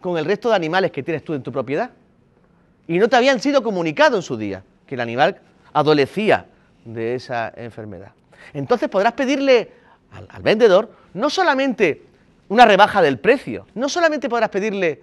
con 0.00 0.16
el 0.16 0.24
resto 0.24 0.48
de 0.48 0.56
animales 0.56 0.90
que 0.90 1.02
tienes 1.02 1.24
tú 1.24 1.34
en 1.34 1.42
tu 1.42 1.52
propiedad. 1.52 1.90
Y 2.86 2.98
no 2.98 3.08
te 3.08 3.16
habían 3.16 3.40
sido 3.40 3.62
comunicados 3.62 4.18
en 4.18 4.22
su 4.22 4.36
día 4.36 4.64
que 4.86 4.94
el 4.94 5.00
animal 5.00 5.40
adolecía 5.72 6.46
de 6.84 7.14
esa 7.14 7.52
enfermedad. 7.56 8.12
Entonces 8.52 8.88
podrás 8.88 9.12
pedirle 9.12 9.70
al, 10.12 10.42
vendedor 10.42 10.90
no 11.14 11.30
solamente 11.30 12.02
una 12.48 12.64
rebaja 12.64 13.00
del 13.02 13.18
precio, 13.18 13.66
no 13.74 13.88
solamente 13.88 14.28
podrás 14.28 14.48
pedirle, 14.48 15.02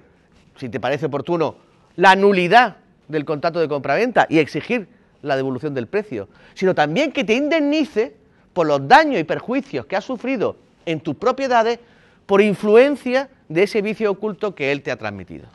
si 0.57 0.69
te 0.69 0.79
parece 0.79 1.05
oportuno, 1.05 1.55
la 1.97 2.15
nulidad 2.15 2.77
del 3.09 3.25
contrato 3.25 3.59
de 3.59 3.67
compraventa 3.67 4.27
y 4.29 4.39
exigir 4.39 4.87
la 5.21 5.35
devolución 5.35 5.73
del 5.73 5.87
precio, 5.87 6.29
sino 6.53 6.73
también 6.73 7.11
que 7.11 7.23
te 7.23 7.33
indemnice 7.33 8.15
por 8.53 8.67
los 8.67 8.87
daños 8.87 9.19
y 9.19 9.23
perjuicios 9.23 9.85
que 9.85 9.95
has 9.95 10.05
sufrido 10.05 10.55
en 10.85 11.01
tus 11.01 11.15
propiedades 11.15 11.79
por 12.25 12.41
influencia 12.41 13.29
de 13.49 13.63
ese 13.63 13.81
vicio 13.81 14.11
oculto 14.11 14.55
que 14.55 14.71
él 14.71 14.81
te 14.81 14.91
ha 14.91 14.95
transmitido. 14.95 15.47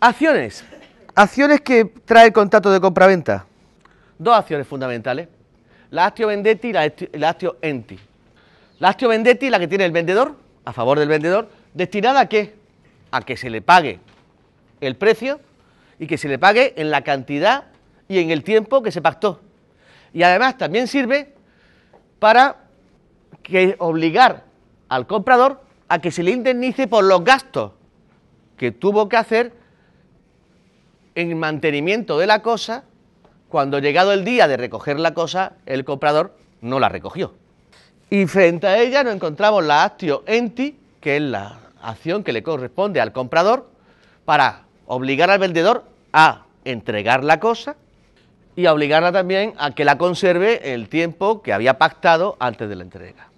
Acciones. 0.00 0.64
Acciones 1.14 1.60
que 1.60 1.84
trae 2.04 2.26
el 2.26 2.32
contrato 2.32 2.70
de 2.70 2.80
compraventa. 2.80 3.46
Dos 4.18 4.36
acciones 4.36 4.66
fundamentales. 4.66 5.28
La 5.90 6.06
actio 6.06 6.28
vendetti 6.28 6.68
y 6.68 7.18
la 7.18 7.28
actio 7.28 7.56
enti. 7.62 7.98
La 8.78 8.90
actio 8.90 9.08
vendetti, 9.08 9.48
la 9.48 9.58
que 9.58 9.68
tiene 9.68 9.84
el 9.84 9.92
vendedor, 9.92 10.34
a 10.64 10.72
favor 10.72 10.98
del 10.98 11.08
vendedor, 11.08 11.48
destinada 11.72 12.20
a 12.20 12.28
qué? 12.28 12.54
A 13.10 13.22
que 13.22 13.36
se 13.36 13.50
le 13.50 13.62
pague 13.62 14.00
el 14.82 14.96
precio 14.96 15.40
y 15.98 16.06
que 16.06 16.18
se 16.18 16.28
le 16.28 16.38
pague 16.38 16.74
en 16.76 16.90
la 16.90 17.02
cantidad 17.02 17.64
y 18.08 18.18
en 18.18 18.30
el 18.30 18.44
tiempo 18.44 18.82
que 18.82 18.92
se 18.92 19.00
pactó. 19.00 19.40
Y 20.12 20.22
además 20.22 20.58
también 20.58 20.88
sirve 20.88 21.32
para 22.18 22.56
que 23.42 23.76
obligar 23.78 24.44
al 24.88 25.06
comprador 25.06 25.62
a 25.88 26.00
que 26.00 26.10
se 26.10 26.22
le 26.22 26.32
indemnice 26.32 26.86
por 26.86 27.04
los 27.04 27.24
gastos 27.24 27.72
que 28.56 28.70
tuvo 28.70 29.08
que 29.08 29.16
hacer 29.16 29.52
en 31.14 31.38
mantenimiento 31.38 32.18
de 32.18 32.26
la 32.26 32.42
cosa 32.42 32.84
cuando 33.52 33.78
llegado 33.80 34.14
el 34.14 34.24
día 34.24 34.48
de 34.48 34.56
recoger 34.56 34.98
la 34.98 35.12
cosa, 35.12 35.52
el 35.66 35.84
comprador 35.84 36.34
no 36.62 36.80
la 36.80 36.88
recogió. 36.88 37.34
Y 38.08 38.24
frente 38.26 38.66
a 38.66 38.78
ella 38.78 39.04
nos 39.04 39.14
encontramos 39.14 39.62
la 39.62 39.84
actio 39.84 40.22
enti, 40.26 40.78
que 41.02 41.16
es 41.16 41.22
la 41.22 41.58
acción 41.82 42.24
que 42.24 42.32
le 42.32 42.42
corresponde 42.42 42.98
al 42.98 43.12
comprador 43.12 43.68
para 44.24 44.62
obligar 44.94 45.30
al 45.30 45.38
vendedor 45.38 45.84
a 46.12 46.44
entregar 46.64 47.24
la 47.24 47.40
cosa 47.40 47.76
y 48.54 48.66
obligarla 48.66 49.10
también 49.10 49.54
a 49.56 49.74
que 49.74 49.86
la 49.86 49.96
conserve 49.96 50.74
el 50.74 50.90
tiempo 50.90 51.40
que 51.40 51.54
había 51.54 51.78
pactado 51.78 52.36
antes 52.38 52.68
de 52.68 52.76
la 52.76 52.82
entrega. 52.82 53.28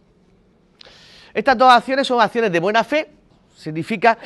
Estas 1.33 1.57
dos 1.57 1.73
acciones 1.73 2.09
son 2.09 2.21
acciones 2.21 2.51
de 2.51 2.59
buena 2.59 2.83
fe, 2.83 3.09
significa 3.55 4.19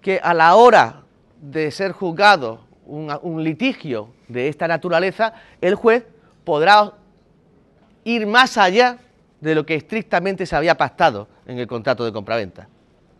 que 0.00 0.18
a 0.22 0.32
la 0.32 0.54
hora 0.54 1.02
de 1.38 1.70
ser 1.70 1.92
juzgado 1.92 2.64
un, 2.86 3.44
litigio 3.44 4.08
de 4.28 4.48
esta 4.48 4.66
naturaleza, 4.66 5.34
el 5.60 5.74
juez 5.74 6.06
podrá 6.44 6.92
ir 8.04 8.26
más 8.26 8.56
allá 8.56 8.96
de 9.40 9.54
lo 9.54 9.66
que 9.66 9.74
estrictamente 9.74 10.46
se 10.46 10.56
había 10.56 10.76
pactado 10.78 11.28
en 11.46 11.58
el 11.58 11.66
contrato 11.66 12.06
de 12.06 12.12
compraventa. 12.12 12.68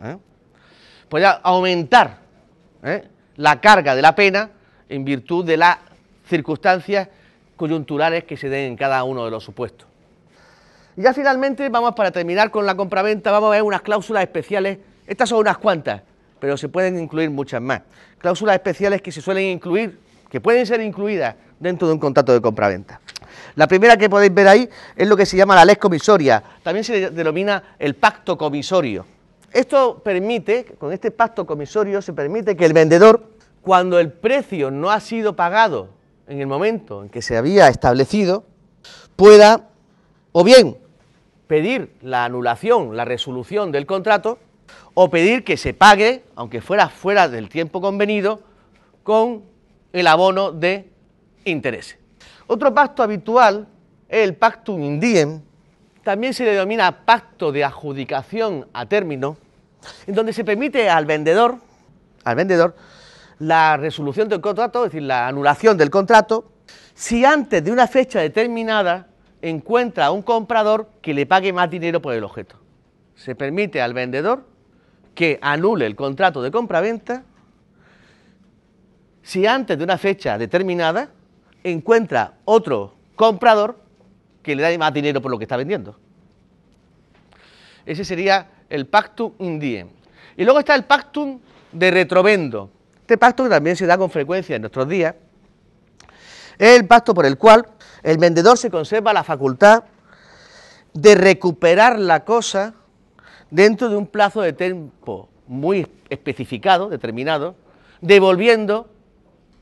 ¿eh? 0.03 0.17
Podrá 1.11 1.33
aumentar 1.43 2.19
¿eh? 2.83 3.09
La 3.37 3.61
carga 3.61 3.95
de 3.95 4.03
la 4.03 4.15
pena 4.15 4.51
en 4.89 5.05
virtud 5.05 5.45
de 5.45 5.57
las 5.57 5.79
circunstancias 6.29 7.09
coyunturales 7.57 8.25
que 8.25 8.37
se 8.37 8.49
den 8.49 8.73
en 8.73 8.77
cada 8.77 9.03
uno 9.05 9.25
de 9.25 9.31
los 9.31 9.45
supuestos. 9.45 9.87
Y 10.97 11.03
ya 11.03 11.13
finalmente 11.13 11.69
vamos 11.69 11.95
para 11.95 12.11
terminar 12.11 12.51
con 12.51 12.67
la 12.67 12.77
compraventa, 12.77 13.31
vamos 13.33 13.49
a 13.49 13.53
ver 13.53 13.63
unas 13.63 13.83
cláusulas 13.83 14.23
especiales, 14.23 14.79
estas 15.07 15.29
son 15.29 15.41
unas 15.41 15.59
cuantas, 15.59 16.03
pero 16.39 16.57
se 16.57 16.69
pueden 16.69 16.99
incluir 16.99 17.31
muchas 17.31 17.61
más. 17.61 17.83
Cláusulas 18.19 18.55
especiales 18.55 19.03
que 19.03 19.11
se 19.11 19.21
suelen 19.21 19.47
incluir, 19.47 19.99
que 20.31 20.41
pueden 20.41 20.67
ser 20.67 20.81
incluidas 20.81 21.35
dentro 21.59 21.89
de 21.89 21.95
un 21.95 22.01
contrato 22.01 22.33
de 22.33 22.41
compraventa. 22.41 23.01
La 23.57 23.67
primera 23.67 23.97
que 23.97 24.09
podéis 24.09 24.33
ver 24.33 24.49
ahí 24.49 24.69
es 24.97 25.09
lo 25.09 25.17
que 25.17 25.27
se 25.27 25.37
llama 25.37 25.55
la 25.55 25.65
ley 25.65 25.77
comisoria, 25.77 26.43
también 26.63 26.85
se 26.85 27.11
denomina 27.11 27.75
el 27.79 27.95
pacto 27.95 28.39
comisorio. 28.39 29.07
Esto 29.55 30.03
permite, 30.03 30.65
con 30.65 30.93
este 30.93 31.13
pacto 31.13 31.47
comisorio 31.47 32.03
se 32.03 32.13
permite 32.13 32.57
que 32.57 32.67
el 32.67 32.73
vendedor, 32.73 33.31
cuando 33.63 34.01
el 34.01 34.11
precio 34.11 34.73
no 34.73 34.91
ha 34.91 34.99
sido 34.99 35.37
pagado 35.37 35.91
en 36.27 36.41
el 36.41 36.49
momento 36.49 37.05
en 37.05 37.09
que 37.09 37.23
se 37.23 37.37
había 37.37 37.69
establecido, 37.69 38.43
pueda 39.15 39.69
o 40.33 40.43
bien 40.43 40.77
pedir 41.47 41.95
la 42.03 42.25
anulación, 42.25 42.97
la 42.97 43.05
resolución 43.05 43.71
del 43.71 43.87
contrato, 43.87 44.41
o 44.93 45.09
pedir 45.09 45.45
que 45.45 45.57
se 45.57 45.73
pague, 45.73 46.25
aunque 46.35 46.61
fuera 46.61 46.89
fuera 46.89 47.29
del 47.29 47.49
tiempo 47.49 47.81
convenido, 47.81 48.41
con 49.05 49.45
el 49.93 50.09
abono 50.09 50.51
de 50.51 50.91
interés. 51.45 51.97
Otro 52.49 52.75
pacto 52.75 53.05
habitual 53.05 53.69
es 54.09 54.25
el 54.25 54.35
pactum 54.35 54.83
indiem, 54.83 55.43
también 56.05 56.35
se 56.35 56.45
denomina 56.45 57.05
pacto 57.05 57.51
de 57.51 57.65
adjudicación 57.65 58.69
a 58.73 58.87
término, 58.87 59.37
en 60.07 60.15
donde 60.15 60.33
se 60.33 60.45
permite 60.45 60.89
al 60.89 61.07
vendedor, 61.07 61.57
al 62.23 62.37
vendedor, 62.37 62.77
la 63.39 63.77
resolución 63.77 64.29
del 64.29 64.41
contrato, 64.41 64.85
es 64.85 64.93
decir, 64.93 65.03
la 65.03 65.27
anulación 65.27 65.77
del 65.77 65.91
contrato, 65.91 66.53
si 66.95 67.25
antes 67.25 67.65
de 67.65 67.73
una 67.73 67.87
fecha 67.87 68.21
determinada 68.21 69.09
encuentra 69.43 70.07
a 70.07 70.11
un 70.11 70.23
comprador 70.23 70.89
que 71.03 71.13
le 71.13 71.27
pague 71.27 71.53
más 71.53 71.69
dinero 71.69 72.01
por 72.01 72.15
el 72.15 72.23
objeto. 72.23 72.57
Se 73.17 73.35
permite 73.35 73.83
al 73.83 73.93
vendedor 73.93 74.45
que 75.15 75.39
anule 75.43 75.87
el 75.87 75.97
contrato 75.97 76.43
de 76.43 76.51
compraventa 76.51 77.25
si 79.23 79.47
antes 79.47 79.79
de 79.79 79.85
una 79.85 79.99
fecha 79.99 80.39
determinada 80.39 81.09
encuentra 81.63 82.35
otro 82.45 82.95
comprador 83.17 83.84
que 84.45 84.55
le 84.55 84.63
da 84.63 84.79
más 84.79 84.95
dinero 84.95 85.21
por 85.21 85.33
lo 85.33 85.39
que 85.39 85.45
está 85.45 85.57
vendiendo. 85.57 85.99
Ese 87.85 88.05
sería 88.05 88.49
el 88.69 88.87
pactum 88.87 89.33
indiem. 89.41 89.89
Y 90.37 90.45
luego 90.45 90.61
está 90.61 90.75
el 90.75 90.85
pactum 90.85 91.41
de 91.73 91.91
retrovendo. 91.91 92.71
Este 93.01 93.19
pacto 93.19 93.43
que 93.43 93.51
también 93.51 93.75
se 93.75 93.87
da 93.87 93.99
con 93.99 94.11
frecuencia 94.11 94.55
en 94.55 94.63
nuestros 94.63 94.89
días 94.89 95.15
es 96.59 96.79
el 96.79 96.87
pacto 96.87 97.15
por 97.15 97.27
el 97.27 97.37
cual 97.37 97.67
el 98.03 98.19
vendedor 98.19 98.57
se 98.57 98.71
conserva 98.71 99.13
la 99.13 99.25
facultad 99.25 99.85
de 100.93 101.15
recuperar 101.15 101.99
la 101.99 102.25
cosa 102.25 102.75
dentro 103.51 103.89
de 103.89 103.97
un 103.97 104.07
plazo 104.07 104.41
de 104.43 104.53
tiempo 104.53 105.29
muy 105.47 105.87
especificado, 106.09 106.89
determinado, 106.89 107.57
devolviendo, 108.01 108.89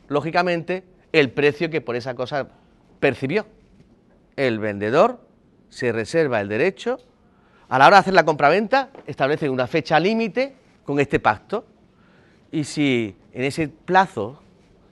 lógicamente, 0.08 0.84
el 1.12 1.30
precio 1.30 1.70
que 1.70 1.80
por 1.80 1.96
esa 1.96 2.14
cosa 2.14 2.48
percibió. 3.00 3.46
El 4.36 4.58
vendedor 4.58 5.20
se 5.68 5.92
reserva 5.92 6.40
el 6.40 6.48
derecho, 6.48 6.98
a 7.68 7.78
la 7.78 7.86
hora 7.86 7.96
de 7.96 8.00
hacer 8.00 8.14
la 8.14 8.24
compraventa, 8.24 8.90
establece 9.06 9.48
una 9.48 9.66
fecha 9.66 9.98
límite 9.98 10.54
con 10.84 11.00
este 11.00 11.20
pacto, 11.20 11.64
y 12.50 12.64
si 12.64 13.16
en 13.32 13.44
ese 13.44 13.68
plazo 13.68 14.42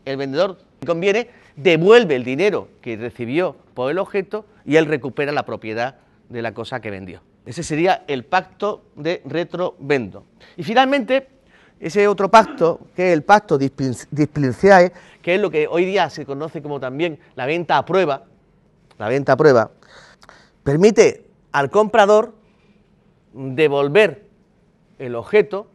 el 0.06 0.16
vendedor 0.16 0.58
conviene, 0.86 1.28
devuelve 1.56 2.16
el 2.16 2.24
dinero 2.24 2.68
que 2.80 2.96
recibió 2.96 3.54
por 3.74 3.90
el 3.90 3.98
objeto 3.98 4.46
y 4.64 4.76
él 4.76 4.86
recupera 4.86 5.30
la 5.30 5.44
propiedad 5.44 5.96
de 6.28 6.40
la 6.40 6.54
cosa 6.54 6.80
que 6.80 6.90
vendió. 6.90 7.20
Ese 7.44 7.62
sería 7.62 8.04
el 8.06 8.24
pacto 8.24 8.84
de 8.96 9.22
retrovendo. 9.26 10.24
Y 10.56 10.62
finalmente, 10.62 11.28
ese 11.78 12.08
otro 12.08 12.30
pacto, 12.30 12.80
que 12.94 13.08
es 13.08 13.12
el 13.12 13.24
pacto 13.24 13.58
displinciae, 13.58 14.92
que 15.20 15.34
es 15.34 15.40
lo 15.40 15.50
que 15.50 15.66
hoy 15.66 15.84
día 15.84 16.08
se 16.08 16.24
conoce 16.24 16.62
como 16.62 16.80
también 16.80 17.18
la 17.34 17.46
venta 17.46 17.76
a 17.76 17.84
prueba, 17.84 18.24
la 19.00 19.08
venta 19.08 19.32
a 19.32 19.36
prueba, 19.36 19.70
permite 20.62 21.24
al 21.52 21.70
comprador 21.70 22.34
devolver 23.32 24.26
el 24.98 25.14
objeto 25.14 25.68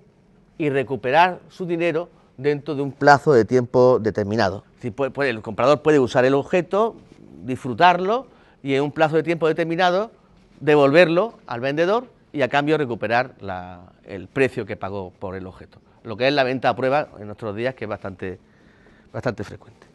y 0.59 0.69
recuperar 0.69 1.39
su 1.49 1.65
dinero 1.65 2.07
dentro 2.37 2.75
de 2.75 2.83
un 2.83 2.91
plazo 2.91 3.33
de 3.33 3.43
tiempo 3.43 3.97
determinado. 3.99 4.63
el 4.79 5.41
comprador 5.41 5.81
puede 5.81 5.99
usar 5.99 6.23
el 6.25 6.35
objeto, 6.35 6.97
disfrutarlo 7.43 8.27
y 8.61 8.75
en 8.75 8.83
un 8.83 8.91
plazo 8.91 9.15
de 9.15 9.23
tiempo 9.23 9.47
determinado 9.47 10.11
devolverlo 10.59 11.33
al 11.47 11.61
vendedor 11.61 12.05
y 12.31 12.43
a 12.43 12.47
cambio 12.47 12.77
recuperar 12.77 13.33
el 14.03 14.27
precio 14.27 14.67
que 14.67 14.75
pagó 14.75 15.11
por 15.17 15.33
el 15.35 15.47
objeto. 15.47 15.79
Lo 16.03 16.15
que 16.15 16.27
es 16.27 16.33
la 16.33 16.43
venta 16.43 16.69
a 16.69 16.75
prueba 16.75 17.07
en 17.17 17.25
nuestros 17.25 17.55
días 17.55 17.73
que 17.73 17.85
es 17.85 17.89
bastante, 17.89 18.37
bastante 19.11 19.43
frecuente. 19.43 19.94